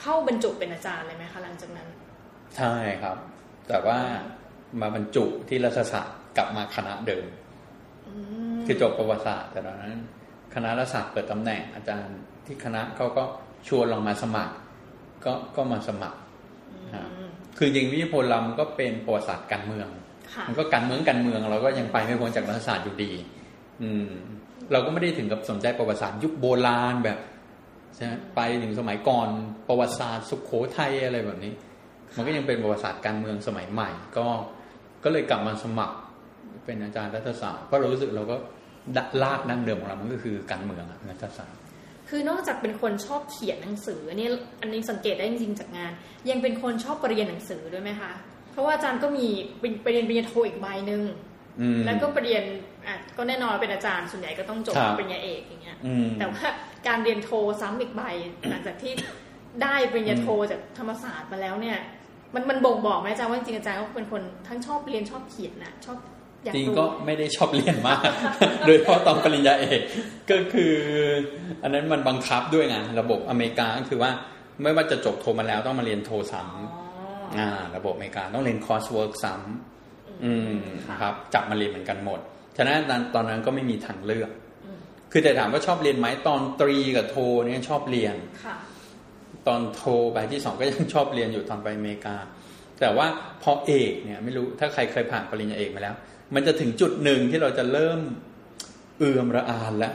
[0.02, 1.88] เข้าบรรจุเป็นอาจารย์เลยไหมคะหลังจากนั้น
[2.58, 3.18] ใช่ครับ
[3.68, 4.00] แต่ว่า
[4.82, 7.26] มาบรรจุที่รัฐศาสตร์กลับมาคณะเดิม
[8.66, 9.96] คือจบประวัติศาสตร์แต่ตอนนั้น
[10.56, 13.24] คณะรัฐศาสตร์เปิดตำแหน่งอาจารย์ที่คณะเขาก็
[13.68, 14.54] ชวนลองมาสมัคร
[15.26, 16.20] ก็ก็มาสมัคร
[16.94, 17.08] ครับ
[17.58, 19.88] คือจริงวิทยาพลเรามันก็เป็นประวัติศาสตร์การเมือง
[20.34, 23.12] ค่ะมันก็การเมืองการเมือง เราก็ยังไปไม่พ้นจากรัฐศาสตร์อยู่ดี
[23.84, 24.08] อืม
[24.72, 27.18] เราก็ไม่ได้ถึงกับสนใจประวัติศาสตร์ยุคโบราณแบบ
[27.96, 29.28] ใช่ไหมไปถึงสมัยก่อน
[29.68, 31.54] ประวัติศาสตร์สุขโขทัยอะไรแบบนี้
[32.16, 34.28] มันก็ยังเป็นประวัติศาสตร์การเมืองสมัยใหม่ ก็
[35.04, 35.96] ก็เลยกลับมาสมัคร
[36.66, 38.36] เป็นอาจารย์รัฐศาสตร์เพราะเรารู้สึกเราก็
[38.98, 41.60] ดลากดั้งเดิมของเรามันก็คือการเมืองอะรัฐศาสตร์
[42.10, 44.28] คือนอกจากเป็นคนชอบเขียนหนังสืออันนี้
[44.62, 45.92] อันนี้สังเกตได้จริงๆจากงาน
[46.30, 48.12] ยังเป็นคนชอบเรียนหนังสือด้วยไหมคะ
[48.52, 49.28] เพราะว่าอาจารย์ก็มี
[49.60, 51.04] เป็นไปเรียนปริญญาโทอีกใบหนึ่ง
[51.62, 52.44] อืมแล้วก็ไปเรียน
[52.88, 56.46] อะก็แน่นอนเป็นอาจารย์ส่วนใหญ่ก็ต้องจบครับปริญญาเอกอย่างเงี้ยอืมแต่ว่า
[56.88, 57.30] การเรียนโท
[57.62, 58.02] ซ้ำอีกใบ
[58.50, 58.94] หลังจากที่
[59.64, 61.78] ได้ปริญญาโทจากธรรมศาสตร์มาแล้วเนี่ย
[62.34, 66.16] มันมันบ่งบอกไหมอาจารย์ว่าจริงๆอาจารย์ก็เป็นคนทั้งชอบเรียนชอบเขียนนะชอบอยากรู้
[66.54, 68.02] จริงก็ไม่ได้ชอบเรียนมาก
[68.66, 69.82] โดยเฉพาะตอนปริญญาเอก
[70.32, 70.74] ก็คือ
[71.64, 74.12] อันนั้นมันบังคับด้วยไงระบบอเมริกาก็คือว่า
[74.64, 82.20] ไม่ว่าจะจบโทมาแล้วต้องมาเรียนโทซ้ำอ๋ออ่า ระบบอเมริกาต้องเรียน coursework ซ้ำอืมค่ะครับ จับมาเรียนเหมือนกันหมด
[82.58, 84.32] ฉะนั้นตอนตอนนั้นก็ไม่มีทางเลือก
[84.66, 84.80] อืม
[85.12, 88.56] คือแต่ถามว่าชอบเรียนไหมตอนตรีกับโทเนี่ยชอบเรียนค่ะ
[89.48, 89.84] ตอนโท
[90.14, 92.16] ใบที่สองก็ยังชอบเรียนอยู่ตอนไปอเมริกา
[92.82, 93.08] แต่ว่า
[93.44, 95.96] พอเอกเนี่ยไม่รู้ถ้าใครเคยผ่านปริญญาเอกมาแล้ว
[96.36, 98.00] มันจะถึงจุดหนึ่งที่เราจะเริ่ม
[99.00, 99.94] เอื่อมระอาแล้ว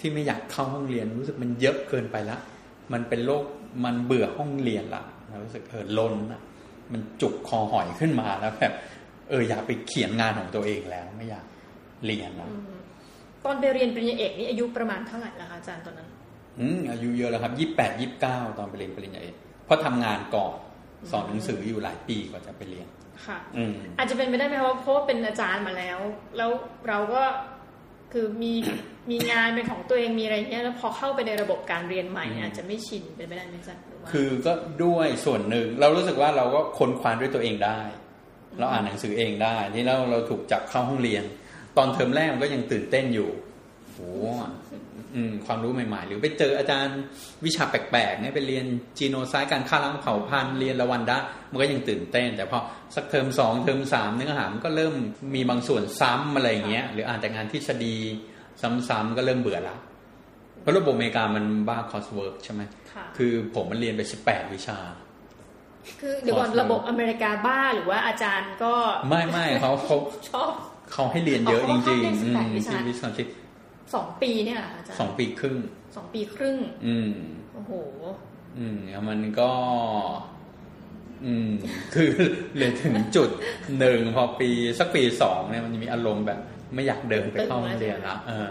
[0.00, 2.38] ที่ไม่อยากเข้าห้องเรียนรู้สึกมันเยอะเกินไปละ
[2.92, 3.44] มันเป็นโรค
[3.84, 6.40] มันเบื่อห้องเรียนละเรารู้สึกเออล้นอะ
[6.92, 8.72] มันจุกคอหอยขึ้นมาแล้วแบบ
[9.30, 11.44] เอออยากไปเขียนงานของตัวเองแล้วไม่อยาก
[12.06, 12.50] เรียนแล้ว
[13.44, 16.08] ตอนไปเรียนปริญญาเอกนี่อายุประมาณเท่าไหร่ละคะอาจารย์ตอนนั้น
[16.60, 20.54] อืมอายุเยอะแล้วครับยี่แปดยี่เก้าตอนไปเรียนปริญญาเอกเพราะทำงานก่อน
[21.10, 22.88] สอนหนังสืออยู่หลายปีกว่าจะไปเรียน
[23.26, 25.98] ค่ะอืมอาจจะเป็นไปได้ไหมคะว่าเพราะว่าเป็นอาจารย์มาแล้ว
[26.36, 26.50] แล้ว
[26.88, 27.22] เราก็
[28.12, 28.52] คือมี
[29.10, 34.52] มีงานเป็นของตัวเองมีอะไรเงี้ยแล้วพอเข้าไปในระบบการเรียนใหม่อืมอาจจะไม่ชินเป็นไปได้ไหมอาจารย์หรือว่าคือก็
[34.84, 37.80] ด้วยส่วนหนึ่งเรารู้สึกว่าเราก็ค้นคว้าด้วยตัวเองได้
[38.58, 41.24] เราอ่านหนังสือเองได้ที่เราเราถูกจับเข้าห้องเรียน
[41.76, 43.30] ตอนเทอมแรกมันก็ยังตื่นเต้นอยู่
[43.92, 44.10] โอ้
[44.70, 44.83] อืม
[45.46, 46.98] ความรู้ใหม่ ๆ หรือไปเจออาจารย์
[47.44, 48.66] วิชาแปลกๆเนี่ยไปเรียน
[48.98, 51.18] จีโนไซต์การฆ่าล้างเผ่าพันธุ์เรียนละวันดะ
[51.50, 52.58] มันก็ยังตื่นเต้น แต่พอ
[52.94, 54.94] สักเทอมสองเทอมสามเนื้อหามันก็เริ่ม
[55.34, 57.96] มีบางส่วนซ้ำอะไรอย่างเงี้ยหรืออ่านแต่งานทฤษฎี
[58.88, 59.76] ซ้ำๆก็เริ่มเบื่อละ
[60.60, 64.78] เพราะระบบอเมริกามันบ้า coursework ใช่ไหมค่ะคือผมมันเรียนไปสิบแปดวิชา
[66.00, 68.74] คือเดี๋ยวก่อนคอร์สระบบอเมริกาบ้าหรือว่าอาจารย์ก็
[69.08, 69.96] ไม่ไม่เขาเขา
[70.30, 70.50] ชอบ
[70.92, 73.26] เขาให้เรียนเยอะอ๋อเขาให้เรียนจริงๆอืม18วิชาที่วิสคอนซิน
[73.94, 75.58] สองปีเนี่ยเหรอคะอาจารย์สองปีครึ่ง
[75.96, 77.12] สองปีครึ่ง อืม
[77.54, 77.72] โอ้โห
[78.58, 79.50] อืมแล้วมันก็
[81.24, 81.50] อืม
[81.94, 82.10] คือ
[82.56, 83.30] เรียนถึงจุด
[83.78, 86.40] หนึ่งพอปีสักปีสองเนี่ยมันจะมีอารมณ์แบบ
[86.74, 88.50] ไม่อยากเดินไปเข้าห้องเรียนละเออ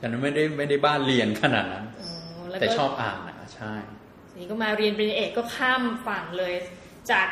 [0.00, 2.06] ฉะนั้นไม่ได้ไม่ได้บ้าเรียนขนาดนั้นอ๋
[2.40, 3.72] อแล้วแต่ก็ชอบอ่านอะใช่
[4.28, 6.54] ทีนี้ก็มาเรียนปริญญาเอกก็ข้ามฝั่งเลย
[7.10, 7.28] จาก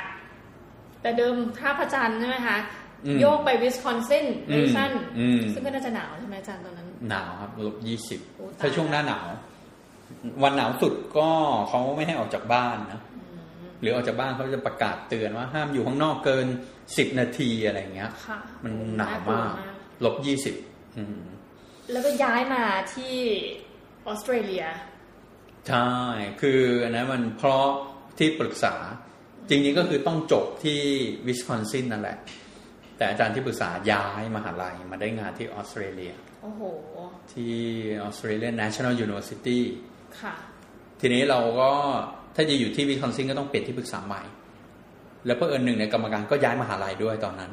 [1.02, 2.58] แต่เดิมท่าพระจันทร์ใช่ไหมคะ
[3.06, 6.77] อืมโยกไปวิสคอนซินแมดิสันอืมซึ่งก็น่าจะหนาวใช่ไหมอาจารย์ตอนนั้น
[7.08, 9.28] หนาวครับลบยี่สิบโอ้ตายถ้าช่วงหน้าหนาว
[10.42, 11.28] วันหนาวสุดก็
[11.68, 13.00] เขาไม่ให้ออกจากบ้านนะ
[13.80, 16.46] หรือออกจากบ้านเขาจะประกาศเตือนว่าห้ามอยู่ข้างนอกเกิน
[16.96, 19.58] สิบนาทีอะไรอย่างเงี้ยค่ะมันหนาวกลัมาก
[20.04, 20.54] ลบยี่สิบ
[20.96, 21.20] อืม
[21.92, 22.62] แล้วก็ย้ายมา
[22.94, 23.14] ที่
[24.06, 24.64] ออสเตรเลีย
[25.68, 25.90] ใช่
[26.40, 27.66] คืออันนั้นมันเพราะ
[28.18, 28.74] ที่ปรึกษา
[29.48, 30.80] จริงๆก็คือต้องจบที่
[31.26, 32.18] วิสคอนซินนั่นแหละ
[32.96, 36.62] แต่อาจารย์ที่ปรึกษาย้ายมหาลัยมาได้งานที่ออสเตรเลีย โอ้โห
[37.32, 37.54] ที่
[38.02, 39.58] ออสเตรเลีย National University
[40.20, 40.34] ค่ะ
[41.00, 41.70] ทีนี้เราก็
[42.34, 44.22] ถ้าจะอยู่ที่วิสคอนซินก็ต้องเปลี่ยนที่ปรึกษาใหม่
[45.26, 47.52] แล้วเพื่อเอิญหนึ่งในกรรมการก็ย้ายมหาลัยด้วยตอนนั้น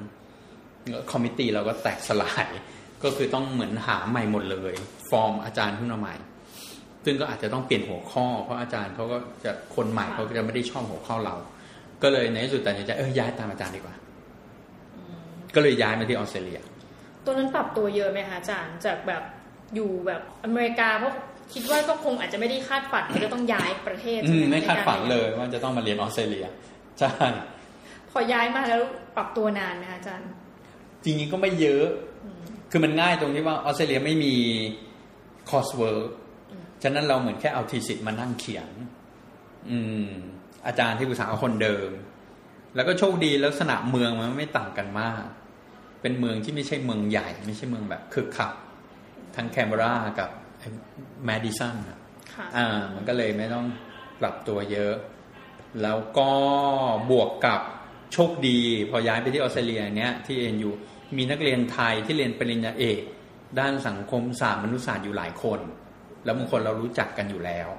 [1.11, 2.45] committee เราก็แตกสลาย
[3.03, 4.73] ก็คือต้องเหมือนหาใหม่หมดเลย
[5.09, 6.15] ฟอร์มอาจารย์ขึ้นมาใหม่
[7.05, 11.35] ซึ่งก็อาจจะต้องเปลี่ยนหัวข้อ เพราะอาจารย์เขาก็จะคนใหม่เขาก็จะไม่ได้ชอบหัวข้อเรา
[12.03, 13.95] ก็เลยในที่สุดตัดสินใจเออย้ายตามอาจารย์ดีกว่า
[15.55, 16.59] ก็เลยย้ายมาที่ออสเตรเลีย
[17.25, 19.23] ตัวนั้นปรับตัวเยอะไหมคะอาจารย์จากแบบ
[19.75, 21.13] อยู่แบบอเมริกาเพราะ
[21.53, 26.45] คิดว่าก็คงอาจจะไม่ได้คาดฝันว่าจะต้องย้ายประเทศอืใช่มหไม่คาดฝันใกรเลยว่าจะต้องมาเรียนออสเตรเลีย
[26.99, 27.11] ใช่
[28.11, 28.81] พอย้ายมาแล้ว
[29.15, 30.29] ปรับตัวนานไหมคะอาจารย์
[31.03, 31.85] จริงๆก็ไม่เยอะ
[32.71, 34.33] คือมันง่ายตรงที่ว่าออสเตรเลียไม่มี
[35.49, 38.69] coursework ฉะนั้นเราเหมือนแค่เอา thesis มานั่งเขียน
[39.69, 40.09] อืม
[40.67, 41.89] อาจารย์ที่ปรึกษาคนเดิม
[42.75, 45.23] แล้วก็โชคดีลักษณะเมืองมันไม่ต่างกันมาก
[46.05, 48.51] เป็นเมืองที่ไม่ใช่เมืองใหญ่ ไม่ใช่เมืองแบบคึกคัก
[49.35, 50.29] ทั้งแคนเบรากับ
[51.25, 51.75] แมดิสัน
[52.57, 53.65] อ่า มันก็เลยไม่ต้อง
[54.19, 54.93] ปรับตัวเยอะ
[55.81, 56.31] แล้วก็
[57.11, 57.61] บวกกับ
[58.13, 60.73] โชคดี พอย้ายไปที่ออสเตรเลียเนี้ยที่เอ็นอยู่
[61.17, 63.01] มีนักเรียนไทยที่เรียนปริญญาเอก
[63.59, 65.59] ด้านสังคมศาสตร์มนุษยศาสตร์อยู่หลายคน
[66.23, 67.69] แล้วบางคนเรารู้จักกันอยู่แล้ว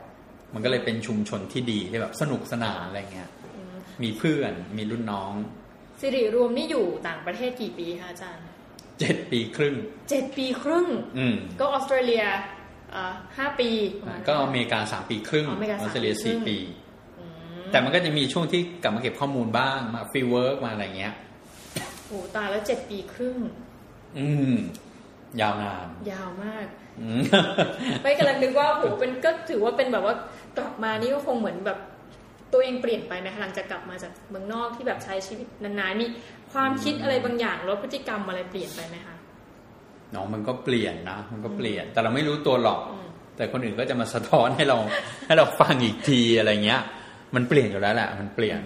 [0.54, 3.30] มันก็เลยเป็นชุมชนที่ดีที่แบบสนุกสนานอะไรเงี้ย
[4.02, 5.32] มีเพื่อนมีรุ่นน้อง
[6.00, 8.44] สิริรวมนี่อยู่ต่างประเทศกี่ปีคะอาจารย์
[9.00, 9.74] เจ็ดปีครึ่ง
[10.10, 10.86] เจ็ดปีครึ่ง
[11.60, 12.24] ก็ออสเตรเลีย
[13.36, 13.70] ห้าปี
[14.28, 16.56] ก็อเมริกาสามปีครึ่งออสเตรเลียสี่ปี
[17.70, 21.14] แต่มันก็จะมีช่วงที่กลับมาเก็บข้อมูลบ้างมา fieldwork มาอะไรเงี้ย
[22.06, 23.36] โอ้ตายแล้วเจ็ดปีครึ่ง
[24.18, 24.56] อืม
[25.40, 26.66] ยาวนาน ยาวมาก
[28.02, 30.14] ไม่กำลังนึกว่าโอ้เป็นก็ถือว่าเป็นแบบว่า
[30.58, 31.78] กลับมานี่ก็คงเหมือนแบบ
[32.52, 36.06] ตัวเองเปลี่ยนไปไหมหลังจากกลับมาจากเมืองนอกที่แบบใช้ชีวิตนานๆมี
[36.52, 39.16] ความคิดอะไรบางอย่างหรือพฤติกรรมอะไรเปลี่ยนไปไหมคะ
[40.14, 42.80] น้องมันก็เปลี่ยนนะ มันก็เปลี่ยน แต่เราไม่รู้ตัวหรอก
[43.36, 44.78] แต่คนอื่นก็จะมาสะท้อนให้เรา
[45.26, 46.80] ให้เราฟังอีกทีอะไรเงี้ย
[47.34, 48.60] มันเปลี่ยนอยู่แล้วแหละมันเปลี่ยน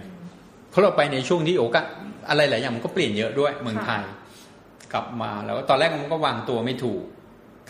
[0.69, 1.85] เพราะเราไปในช่วงที่โอกาส
[2.29, 4.03] อะไรหลายอย่างมันก็เปลี่ยนเยอะด้วยเมืองไทย
[4.93, 7.03] กลับมาแล้วตอนแรกมันก็วางตัวไม่ถูก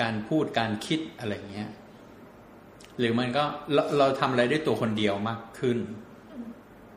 [0.01, 1.69] การพูดการคิดอะไรเงี้ย
[3.01, 5.77] หรือมันก็เราเราทำอะไรด้วยตัวคนเดียวมากขึ้น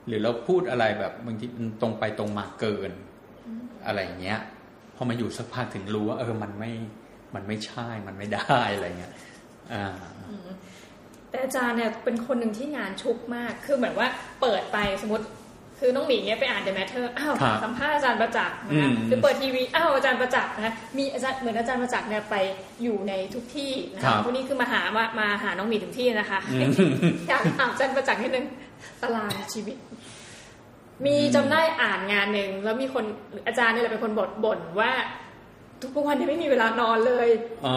[0.07, 2.90] หรือเราพูดอะไรแบบบางทีมันตรงไปตรงมาเกิน
[3.87, 4.40] อะไรเงี้ย
[4.97, 6.73] พอมาอยู่สักพักถึงรู้ว่า เออมันไม่
[7.35, 9.12] มันไม่ใช่มันไม่ได้อะไรเงี้ย
[9.73, 9.87] อ่า
[11.31, 14.09] แต่อาจารย์เนี่ยเป็นคนหนึ่งที่งานชุกมาก คือเหมือนว่า
[14.40, 15.27] เปิดไปสมมติ
[15.79, 17.35] คือน้องหมีเนี่ยไปอ่านเดอะแมทเทอร์อ้าว
[17.65, 22.35] สัมภาษณ์อาจารย์ประจักษ์นะคะหรือเปิดทีวีอ้าวอาจารย์ประจักษ์นะมีอาจารย์เหมือนอาจารย์ประจักษ์เนี่ยไป
[22.83, 26.39] อยู่ในทุกที่นะคะพวกนี้คือมาหามามาหาน้องหมีถึงที่นะคะ
[27.29, 28.47] อยากถามอาจารย์ประจักษ์นิดนึง
[29.03, 29.77] ตารางชีวิต
[31.07, 33.05] มีจำได้อ่านงานหนึ่งแล้วมีคน
[33.47, 34.91] อาจารย์เนี่ยเป็นคนบ่นบ่นว่า
[35.94, 37.29] ทุกวันนี้ไม่มีเวลานอนเลย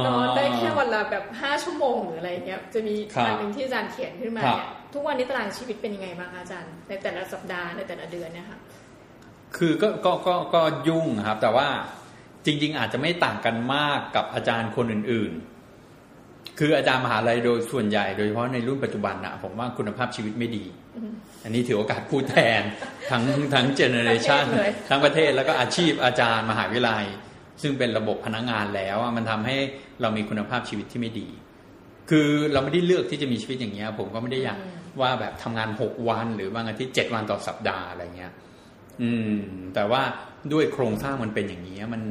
[0.08, 8.60] นอนได้แค่วันละแบบห้าชั่วโมงหรืออะไรเงี้ยจะมีอันหนึ่งที่อาจารย์เขียนขึ้นมาเนี่ยทุกวันนี้ตารางชีวิตเป็นยังไงบ้างคะอาจารย์ ในแต่ละสัปดาห์ในแต่ละเดือนเนี่ยค่ะ
[9.58, 11.68] คือก็ก็ก็ก็ยุ่งครับ แต่ว่า
[12.46, 15.32] จริง ๆ อาจจะไม่ต่างกันมากกับอาจารย์คนออื่น
[15.96, 20.66] ๆ คืออาจารย์มหาลัยโดยส่วนใหญ่โดยเฉพาะในรุ่นปัจจุบันอะผมว่าคุณภาพชีวิตไม่ดี
[21.44, 22.62] อันนี้ถือโอกาสพูดแทน
[23.12, 24.46] ทั้งทั้ง generation
[24.90, 27.06] ทั้งประเทศแล้วก็อาชีพอาจารย์มหาวิทยาลัย
[27.62, 29.56] ซึ่งเป็นระบบพนักงานแล้วมันทำให้
[30.02, 31.28] เรามีคุณภาพชีวิตที่ไม่ดี
[32.10, 34.60] คือเราไม่ได้เลือกที่จะมีชีวิตอย่างเงี้ย ผมก็ไม่ได้อยาก
[35.02, 38.34] ว่าแบบทำงานหกวัน หรือบางอาทิตย์เจ็ดวันต่อสัปดาห์อะไรเงี้ย
[39.02, 39.40] อืม
[39.76, 40.02] แต่ว่า
[40.54, 42.02] ด้วยโครงสร้างมันเป็นอย่างนี้มัน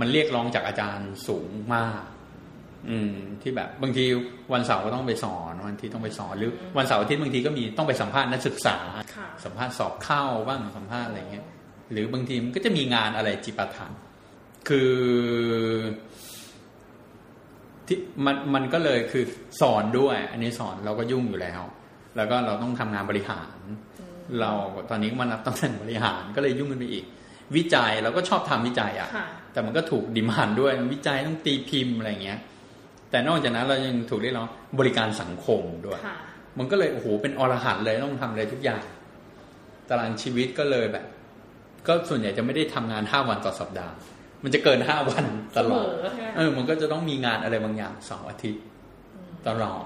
[0.00, 2.02] มันเรียกร้องจากอาจารย์สูงมาก
[2.90, 4.04] อืม ที่แบบบางที
[4.52, 8.76] วันเสาร์ก็ต้องไปสอนวันที่ต้องไปสอนหรือวันเสาร์อาทิตย์บางทีก็มีต้องไปสัมภาษณ์นักศึกษา
[9.44, 11.46] สัมภาษณ์สอบเข้าบ้างสัมภาษณ์อะไรเงี้ย
[11.92, 13.86] หรือบางทีมันก็จะมีงานอะไรจิปาถะ
[14.68, 14.92] คือ
[17.86, 19.24] ที่มันมันก็เลยคือ
[19.60, 21.62] สอนด้วย อันนี้สอนเราก็ยุ่งอยู่แล้ว
[22.16, 23.58] แล้วก็เราต้องทำงานบริหาร
[24.40, 24.52] เรา
[24.90, 27.04] ตอนนี้มารับตำแหน่งบริหารก็เลยยุ่งกันไปอีก
[27.56, 29.08] วิจัยเราก็ชอบทำวิจัยอะ
[29.52, 32.38] แต่มันก็ถูกดิมานด้วยวิจัยต้องตีพิมพ์อะไรเงี้ย
[33.10, 34.48] แต่นอกจากนั้นเรายังถูกเรียกร้อง
[34.78, 36.00] บริการสังคมด้วย
[36.58, 38.82] มันก็เลยโอ้โหเป็นอรหันเลยต้องทำอะไรทุกอย่าง
[39.88, 41.04] ตารางชีวิตก็เลยแบบ
[41.86, 43.94] ก็ส่วนใหญ่จะไม่ได้ทำงานห้าวันต่อสัปดาห์
[44.48, 45.24] มันจะเกินห้าวัน
[45.58, 45.84] ตลอด
[46.36, 48.62] เออ มันก็จะต้องมีงานอะไรบางอย่างสองอาทิตย์
[49.48, 49.84] ตลอด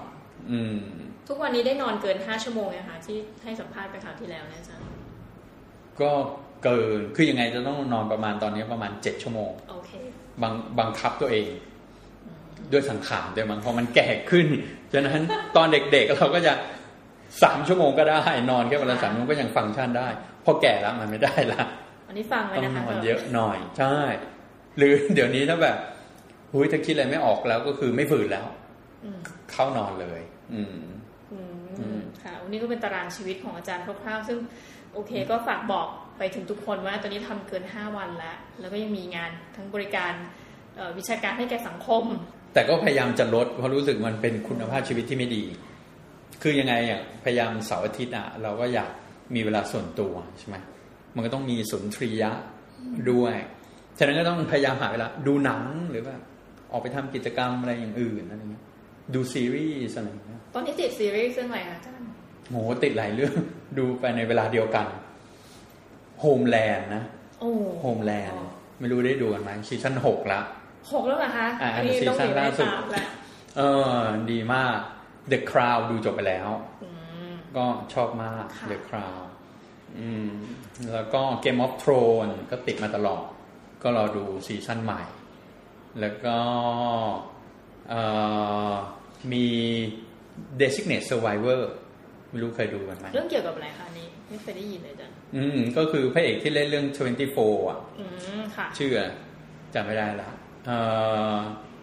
[0.51, 0.79] อืม
[1.27, 4.77] ทุกวันนี้ได้นอนเกินห้าชั่วโมงนะคะที่ให้สัมภาษณ์ไปคราวที่แล้วเนี่ยจ้ะ
[6.01, 6.11] ก็
[6.63, 9.91] เกินคือยังไงจะต้องนอนประมาณตอนนี้ประมาณเจ็ดชั่วโมงโอเค
[10.41, 11.47] บังบังคับตัวเอง
[12.71, 14.47] ด้วยสังขารด้วยมันพอมันแก่ขึ้น
[14.93, 15.21] ฉะนั้น
[15.55, 16.53] ตอนเด็กๆเราก็จะ
[17.43, 18.21] สามชั่วโมงก็ได้
[18.51, 20.07] นอนแค่วันละสามชั่วโมงก็ยังฟังก์ชันได้
[20.45, 21.63] พอแก่แล้วมันไม่ได้ละ
[22.07, 23.95] อันนี้ฟังไว้นะคะต้องนอนเยอะหน่อยใช่
[24.77, 25.77] หรือเดี๋ยวนี้ถ้าแบบ
[26.51, 28.45] หุยถ้าคิดอะไรไม่ออกแล้วก็คือไม่ฝืนแล้ว
[29.51, 30.21] เข้านอนเลย
[30.53, 30.79] อืม
[32.23, 34.37] ค่ะวันนี้ก็เป็นตารางชีวิตของอาจารย์คร่าวๆซึ่ง
[34.93, 40.13] โอเค ก็ฝากบอกไปถึงทุกคนว่าตอนนี้ทำเกินห้าวันแล้ว แล้วก็ยังมีงานทั้งบริการ
[40.97, 42.03] วิชาการให้แก่สังคม
[42.53, 45.43] แต่ก็พยายามจะลดเพราะรู้สึกมันเป็นคุณภาพชีวิตที่ไม่ดี
[46.41, 48.89] คือยังไงอะพยายามเสาร์อาทิตย์อะ เราก็อยาก
[49.35, 50.55] มีเวลาส่วนตัวใช่ไหม
[51.15, 52.31] มันก็ต้องมีสุนทรียะ
[53.11, 53.35] ด้วย
[53.97, 56.15] ฉะนั้นก็ต้องพยายามหาเวลาดูหนังหรือว่า
[56.71, 58.63] ออกไปทำกิจกรรมอะไรอย่างอื่นอะไรเงี้ย
[59.13, 62.07] ดูซีรีส์อะไรเงี้ยตอนนี้ติดซีรีส์เรื่องอะไรคะอาจารย์
[62.49, 63.33] โหติดหลายเรื่อง
[63.77, 64.87] ดูไปในเวลาเดียวกัน
[66.19, 67.03] โฮมแลนด์นะ
[67.81, 68.43] โฮมแลนด์
[68.79, 70.39] ไม่รู้ได้ดูกันไหม season หกละ
[70.93, 72.67] หกแล้วเหรอคะอันนี้ season ล่าสุด
[73.57, 73.61] เอ
[73.95, 73.99] อ
[74.31, 74.77] ดีมาก
[75.31, 76.49] The Crown ดูจบไปแล้ว
[76.83, 76.89] อื
[77.29, 79.23] มก็ชอบมากค่ะ The Crown
[79.99, 80.29] อืม
[80.93, 83.23] แล้วก็ Game of Thrones ก็ติดมาตลอด
[83.83, 85.01] ก็รอดูซีซั่นใหม่
[85.99, 86.37] แล้วก็
[87.89, 88.01] เอ่
[88.71, 88.73] อ
[89.31, 89.45] มี
[90.61, 91.61] Designate Survivor
[92.29, 96.87] ไม่รู้เคยดูกันไหมเรื่องเกี่ยวกับอะไรคะอันนี้ ไม่เคยได้ยินเลยจ้ะอืม ก็คือพระเอกที่เล่นเรื่อง
[97.27, 98.05] 24 อะ อื
[98.39, 99.09] ม ค่ะ ชื่ออะไร
[99.73, 100.29] จำไม่ได้ละ
[100.65, 100.77] เอ่
[101.35, 101.37] อ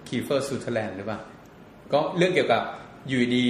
[0.09, 1.21] คีเฟอร์ซูเทอร์แลนด์หรือเปล่า
[1.93, 2.63] ก็เรื่องเกี่ยวกับ
[3.09, 3.47] อยู่ดีๆ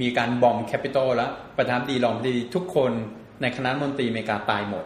[0.00, 2.92] มีการ bomb Capitol แล้ว ประธานาธิบดีรองประธานาธิบดีทุกคน
[3.42, 4.84] ในคณะรัฐมนตรีอเมริกาตายหมด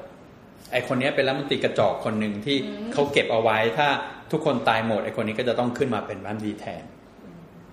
[0.72, 2.56] ไอ้คนเนี้ยเป็นรัฐมนตรีกระจอกคนหนึ่งที่
[2.92, 3.88] เขาเก็บเอาไว้ถ้า
[4.32, 6.84] ทุกคนตายหมดไอ้คนนี้ก็จะต้องขึ้นมาเป็นรัฐมนตรีแทน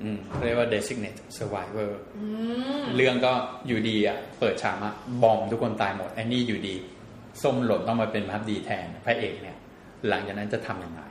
[0.02, 2.26] อืมเรียกว่า designate survivor อื
[2.80, 3.32] มเรื่องก็
[3.68, 4.90] อยู่ดีๆ อะ เปิดฉากมา
[5.24, 6.76] bomb ทุกคนตายหมดไอ้นี่อยู่ดีๆ
[7.44, 9.58] ส้มหล่นต้องมาเป็นประธานาธิบดีแทนพระเอกเนี่ย
[10.08, 11.02] หลังจากนั้นจะทำยังไง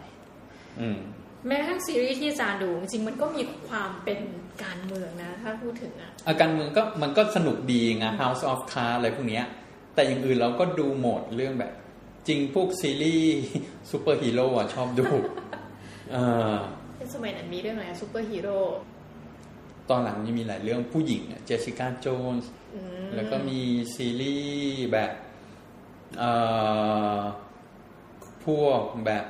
[0.81, 0.99] อืม
[1.47, 4.21] แม้กระทั่งซีรีส์ที่อาจารย์ดู จริงๆมันก็มีความเป็น
[4.65, 9.45] การเมืองนะ ถ้าพูดถึงอะอ่าการเมืองก็มันก็สนุกดีไง House of Cards อะไรพวกเนี้ย
[9.99, 11.73] แต่อย่างอื่นเราก็ดูหมดเรื่องแบบ
[12.29, 13.39] จริงพวกซีรีส์
[13.91, 15.07] ซูเปอร์ฮีโร่อะชอบดู
[16.13, 16.17] เอ
[16.55, 16.57] อ
[16.97, 18.59] เป็นสมัยนั้นมีเรื่องอะไรซูเปอร์ฮีโร่
[19.91, 23.61] ตอนหลังนี่มีหลายเรื่องผู้หญิงเจสสิก้าโจนส์อืมแล้วก็มี
[23.95, 25.11] ซีรีส์์แบบ
[26.19, 26.33] เอ่
[27.19, 27.21] อ
[28.45, 29.25] พวกแบบ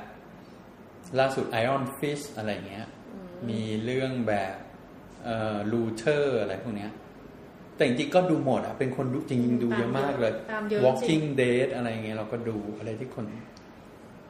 [1.19, 2.87] ล่าสุด Iron Fist อะไรเงี้ย
[3.49, 4.55] มีเรื่องแบบ
[5.23, 6.91] เอ่อ Luther อะไรพวกเนี้ย
[7.79, 13.25] แต่จริงๆก็ดูหมดอะเป็นคนดูจริงๆดูเยอะมากเลยตามเยอะจริง Walking Dead อะไรเงี้ยเราก็ดูอะไรที่คน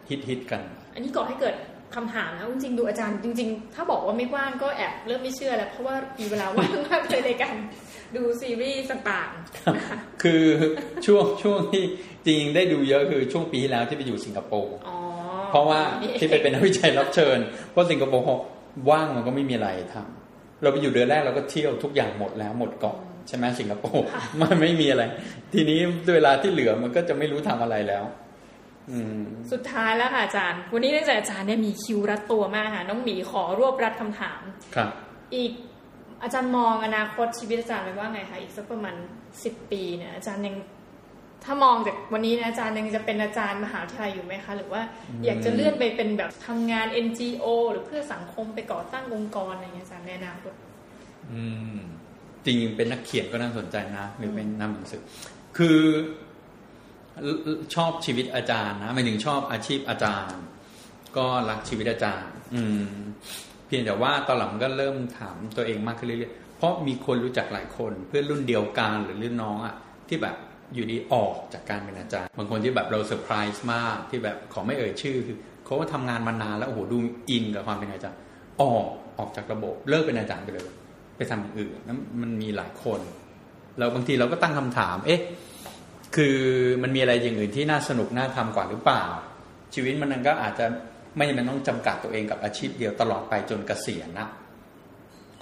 [0.10, 0.62] ฮิตฮิตๆกัน
[0.94, 1.56] อันนี้ก่อให้เกิด
[1.96, 7.56] คำถามนะจริงๆดูอาจารย์จริง ๆ ถ้าบอกว่าไม่ว่างก็แอบเริ่มไม่เชื่อแล้ว เพราะว่ามีเวลาว่างมากเลยในการ
[8.16, 10.44] ดูซีรีส์ต่างๆนะคะคือ
[11.06, 11.84] ช่วงช่วงที่
[12.26, 14.98] จริงๆได้ดูเยอะคือช่วงปีที่แล้วที่ไปอยู่สิงคโปร์อ๋อ
[15.52, 17.38] เพราะว่านี่ที่ไปเป็นนักวิจัยรับเชิญ
[17.72, 18.26] เพราะสิงคโปร์
[18.90, 22.98] ว่างมันก็ไม่มีอะไรทำเราไปอยู่เดือนแรกเราก็เที่ยวทุกอย่างหมดแล้วหมดเกาะ
[23.30, 24.06] ใช่ไหมสิงคโปร์
[24.42, 25.04] มันไม่มีอะไร
[25.54, 25.80] ทีนี้
[26.14, 28.04] เวลาที่เหลือมันก็จะไม่รู้ทำอะไรแล้ว
[28.92, 29.20] อืม
[29.52, 34.42] สุดท้ายแล้วค่ะอาจารย์ วันนี้เนื่องจากอาจารย์เนี่ยมีคิวรัดตัวมากค่ะน้องหมีขอรวบรัดคำถาม
[34.76, 34.90] ครับ
[35.36, 35.52] อีก
[36.24, 38.96] อาจารย์มองอนาคตชีวิตอาจารย์ไว้ว่าไงคะอีกสักประมาณ
[39.44, 40.56] สิบปีเนี่ยอาจารย์ยัง
[41.44, 44.82] ถ้ามองจากวันนี้นะอาจารย์ยังจะเป็นอาจารย์มหาวิทยาลัยอยู่ไหมคะ หรือว่า
[45.26, 50.54] อยากจะเลื่อนไปเป็นแบบทำงาน NGO หรือเพื่อสังคมไปก่อตั้งองค์กรอะไรอย่างเงี้ยอาจารย์ในอนาคต
[51.34, 51.44] อื
[51.76, 51.78] ม
[52.46, 55.04] จริงๆเป็นนักเขียนก็น่าสนใจนะหรือเป็นนักหนังสือ
[55.58, 55.80] คือ
[57.76, 60.42] ชอบชีวิตอาจารย์นะหมายถึงชอบอาชีพอาจารย์
[61.18, 62.90] ก็รักชีวิตอาจารย์ อืม
[63.68, 69.76] เพียงแต่ว่าตอนหลังก็เริ่มถามตัวเองมากขึ้นเรื่อยๆเพราะมีคนรู้จักหลายคนเพื่อนรุ่นเดียวกันหรือรุ่นน้องอะ
[70.08, 70.36] ที่แบบ
[70.74, 76.98] อยู่ดีออกจากการเป็นอาจารย์บางคนที่แบบเราเซอร์ไพรส์มากที่แบบขอไม่เอ่ยชื่อคือเขาว่าทำงานมานานแล้วโอ้โหดู
[77.30, 78.20] อินกับความเป็นอาจารย์
[78.62, 78.86] ออก
[79.18, 80.68] ออกจากระบบเลิกเป็นอาจารย์ไปเลย
[81.20, 83.02] ไปทำอย่างอื่นนั้นมันมีหลายคน
[83.78, 85.22] แล้วบางทีเราก็ตั้งคำถาม เอ๊ะ
[86.16, 86.38] คือ
[86.84, 89.04] มันมีอะไรอย่างอื่นที่น่าสนุกน่าทำกว่าหรือเปล่า
[89.74, 90.66] ชีวิตมันก็อาจจะ
[91.18, 94.28] ไม่จำเป็นต้องจำกัดตัวเองกับอาชีพเดียวตลอดไปจนเกษียณนะ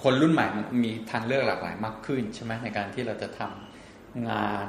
[0.02, 4.68] คนรุ่นใหม่มันมีทางเลือกหลากหลายมากขึ้นใช่ไหมในการที่เราจะทำงาน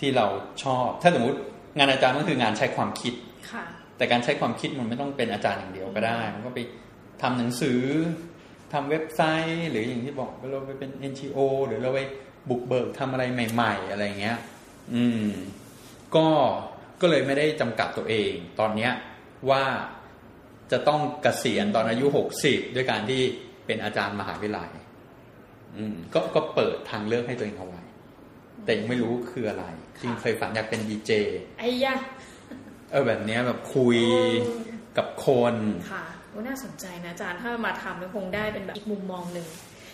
[0.00, 0.26] ที่เรา
[0.64, 1.38] ชอบ ถ้าสมมติ
[1.78, 3.14] งานอาจารย์ก็คืองานใช้ความคิด
[3.52, 3.64] ค่ะ
[3.96, 6.60] แต่การใช้ความคิดมันไม่ต้องเป็นอาจารย์อย่างเดียวก็ได้ มันก็ไป
[7.22, 7.80] ทำหนังสือ
[8.72, 12.00] ทำเว็บไซต์ หรืออย่างที่บอกว่าเราไปเป็น NGO หรือเราไป
[12.48, 14.38] บุกเบิกทำอะไรใหม่ ๆ อะไรเงี้ย
[14.94, 15.26] อืม
[16.16, 16.26] ก็
[17.00, 18.92] ก็เลยไม่ได้จำกัดตัวเอง ตอนเนี้ย
[19.50, 19.64] ว่า
[20.72, 23.22] จะต้องเกษียณตอนอายุหกสิบด้วยการที่
[23.66, 24.70] เป็นอาจารย์มหาวิทยาลัย
[25.76, 27.82] อืมก็ก็เปิดทางเลือกให้ตัวเองเอาไว้
[28.64, 29.64] แต่ยังไม่รู้คืออะไร
[30.00, 31.12] จริงเคยฝันอยากเป็นดีเจ
[31.58, 31.94] ไอ้ยะ
[32.90, 33.98] เออแบบเนี้ยแบบคุย
[34.98, 35.54] กับคน
[36.30, 39.46] ค่ะว่าน่าสนใจนะอาจารย์ถ้ามาทำเนี่ยคงได้เป็นแบบอีกมุมมองหนึ่ง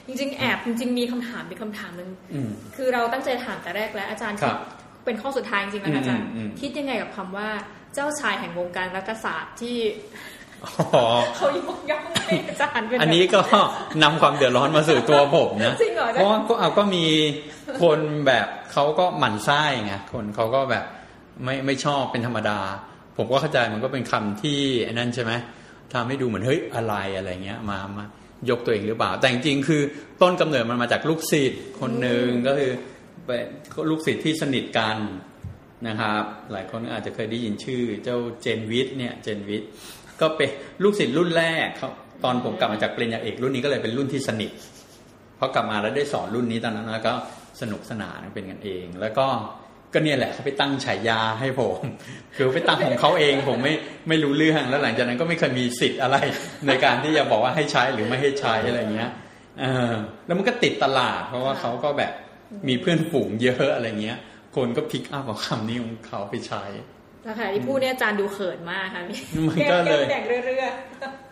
[0.07, 4.59] จริงๆแอบจริงๆมีคำถามเป็นคำถามหนึ่งอืมคือเราตั้งใจถามแต่แรกแล้วอาจารย์ครัคิดบ
[5.05, 7.49] เป็นข้อสุดท้ายจริงๆนะคะอาจารย์อืมอืมคิดยังไงกับคำว่า
[7.95, 9.77] เจ้าชายแห่งวงการรัฐศาสตร์ที่
[10.65, 11.05] อ๋อ
[11.37, 13.41] เขายกย่องให้อาจารย์เป็นอันนี้ก็
[14.03, 17.05] นำความเดือดร้อนมาสู่ตัวผมนะจริงเหรอเพราะว่าก็เอาก็มี
[17.83, 20.85] คนแบบเขาก็หมั่นไส้ไงคนเขาก็แบบ
[21.45, 22.59] ไม่ไม่ชอบเป็นธรรมดา
[23.17, 25.33] ผมก็เข้าใจมันก็เป็นคำที่ไอ้นั่นใช่ไหม
[25.95, 28.07] ทำให้ดูเหมือนเฮ้ยอะไรอะไรเงี้ยมามา
[28.51, 29.83] ยกตัวเองหรือเปล่า แต่จริงๆคือ
[30.23, 32.73] ต้นกำเนิดมันมาจากลูกศิษย์คนหนึ่งก็คือ
[33.27, 33.43] เป็น
[33.91, 34.99] ลูกศิษย์ที่สนิทกัน
[35.89, 36.23] นะครับ
[36.53, 39.69] หลายคนอาจจะเคยได้ยินชื่อ เจ้าเจนวิทย์เนี่ยเจนวิทย์
[40.21, 40.51] ก็เป็น
[40.83, 41.91] ลูกศิษย์รุ่นแรกเขา
[42.25, 44.51] ตอนผมกลับมาจากปริญญาเอกรุ่นนี้ก็เลยเป็นรุ่นที่สนิท
[45.39, 47.15] พอกลับมาแล้วได้สอนรุ่นนี้ตอนนั้นแล้วก็
[47.61, 49.27] สนุกสนานเป็นกันเอง แล้วก็
[49.93, 51.77] ก็เนี่ยแหละเขาไปตั้งฉายาให้ผม
[52.37, 53.75] คือไปตั้งของเขาเองผมไม่
[54.09, 56.17] ไม่รู้เรื่องแล้วหลังจากนั้นก็ไม่เคยมีสิทธิ์อะไร
[56.67, 59.11] ในการที่จะบอกว่าให้ใช้หรือไม่ให้ใช้อะไรเงี้ย
[59.61, 59.93] เออ
[60.27, 62.13] แล้วมันก็ติดตลาด เพราะว่าเขาก็แบบ
[62.69, 64.19] มีเพื่อนฝูงเยอะอะไรเงี้ย
[64.57, 66.65] คนก็พิกอัพเอาคำนี้ของเขาไปใช้
[67.27, 69.03] นะคะที่พูดเนี่ยอาจารย์ดูเขินมากค่ะ
[69.49, 70.71] มันก็เลยแดงเรื่อย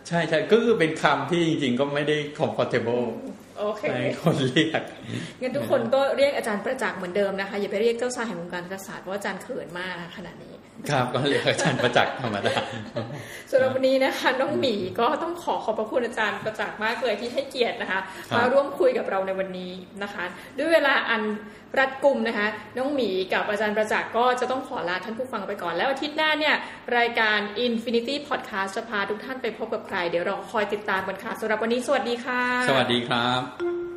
[0.07, 4.81] ใช่ใช่ก็คือเป็นคำที่จริง ๆ ก็ไม่ได้ comfortable ๆ โอเคในคนเรียก
[5.41, 10.53] งั้นทุกคนก็เรียกอาจารย์ประจักษ์เหมือนเดิมนะคะอย่าไปเรียกเจ้าชายแห่งวงการรัฐศาสตร์เพราะว่าอาจารย์เขินมากขนาดนี้
[10.91, 12.55] ครับก็เรียกอาจารย์ประจักษ์ธรรมดา
[13.51, 17.99] สำหรับวันนี้นะคะน้องหมีก็ต้องขอขอบพระคุณอาจารย์ประจักษ์มากเลยที่ให้เกียรตินะคะ
[18.31, 19.71] ครับมาร่วมคุยกับเราในวันนี้
[20.03, 20.25] นะคะ
[20.57, 21.21] ด้วยเวลาอัน
[21.79, 26.55] รัดกุมนะคะ น้องหมีกับอาจารย์ประจักษ์ก็จะต้องขอลาท่านผู้ฟังไปก่อน แล้วอาทิตย์หน้าเนี่ย
[26.97, 33.94] รายการ Infinity Podcast จะพาทุกท่านไปพบกับใคร เดี๋ยวเราคอยติดตามกันค่ะสำหรับวันนี้สวัสดีค่ะ สวัสดีครับ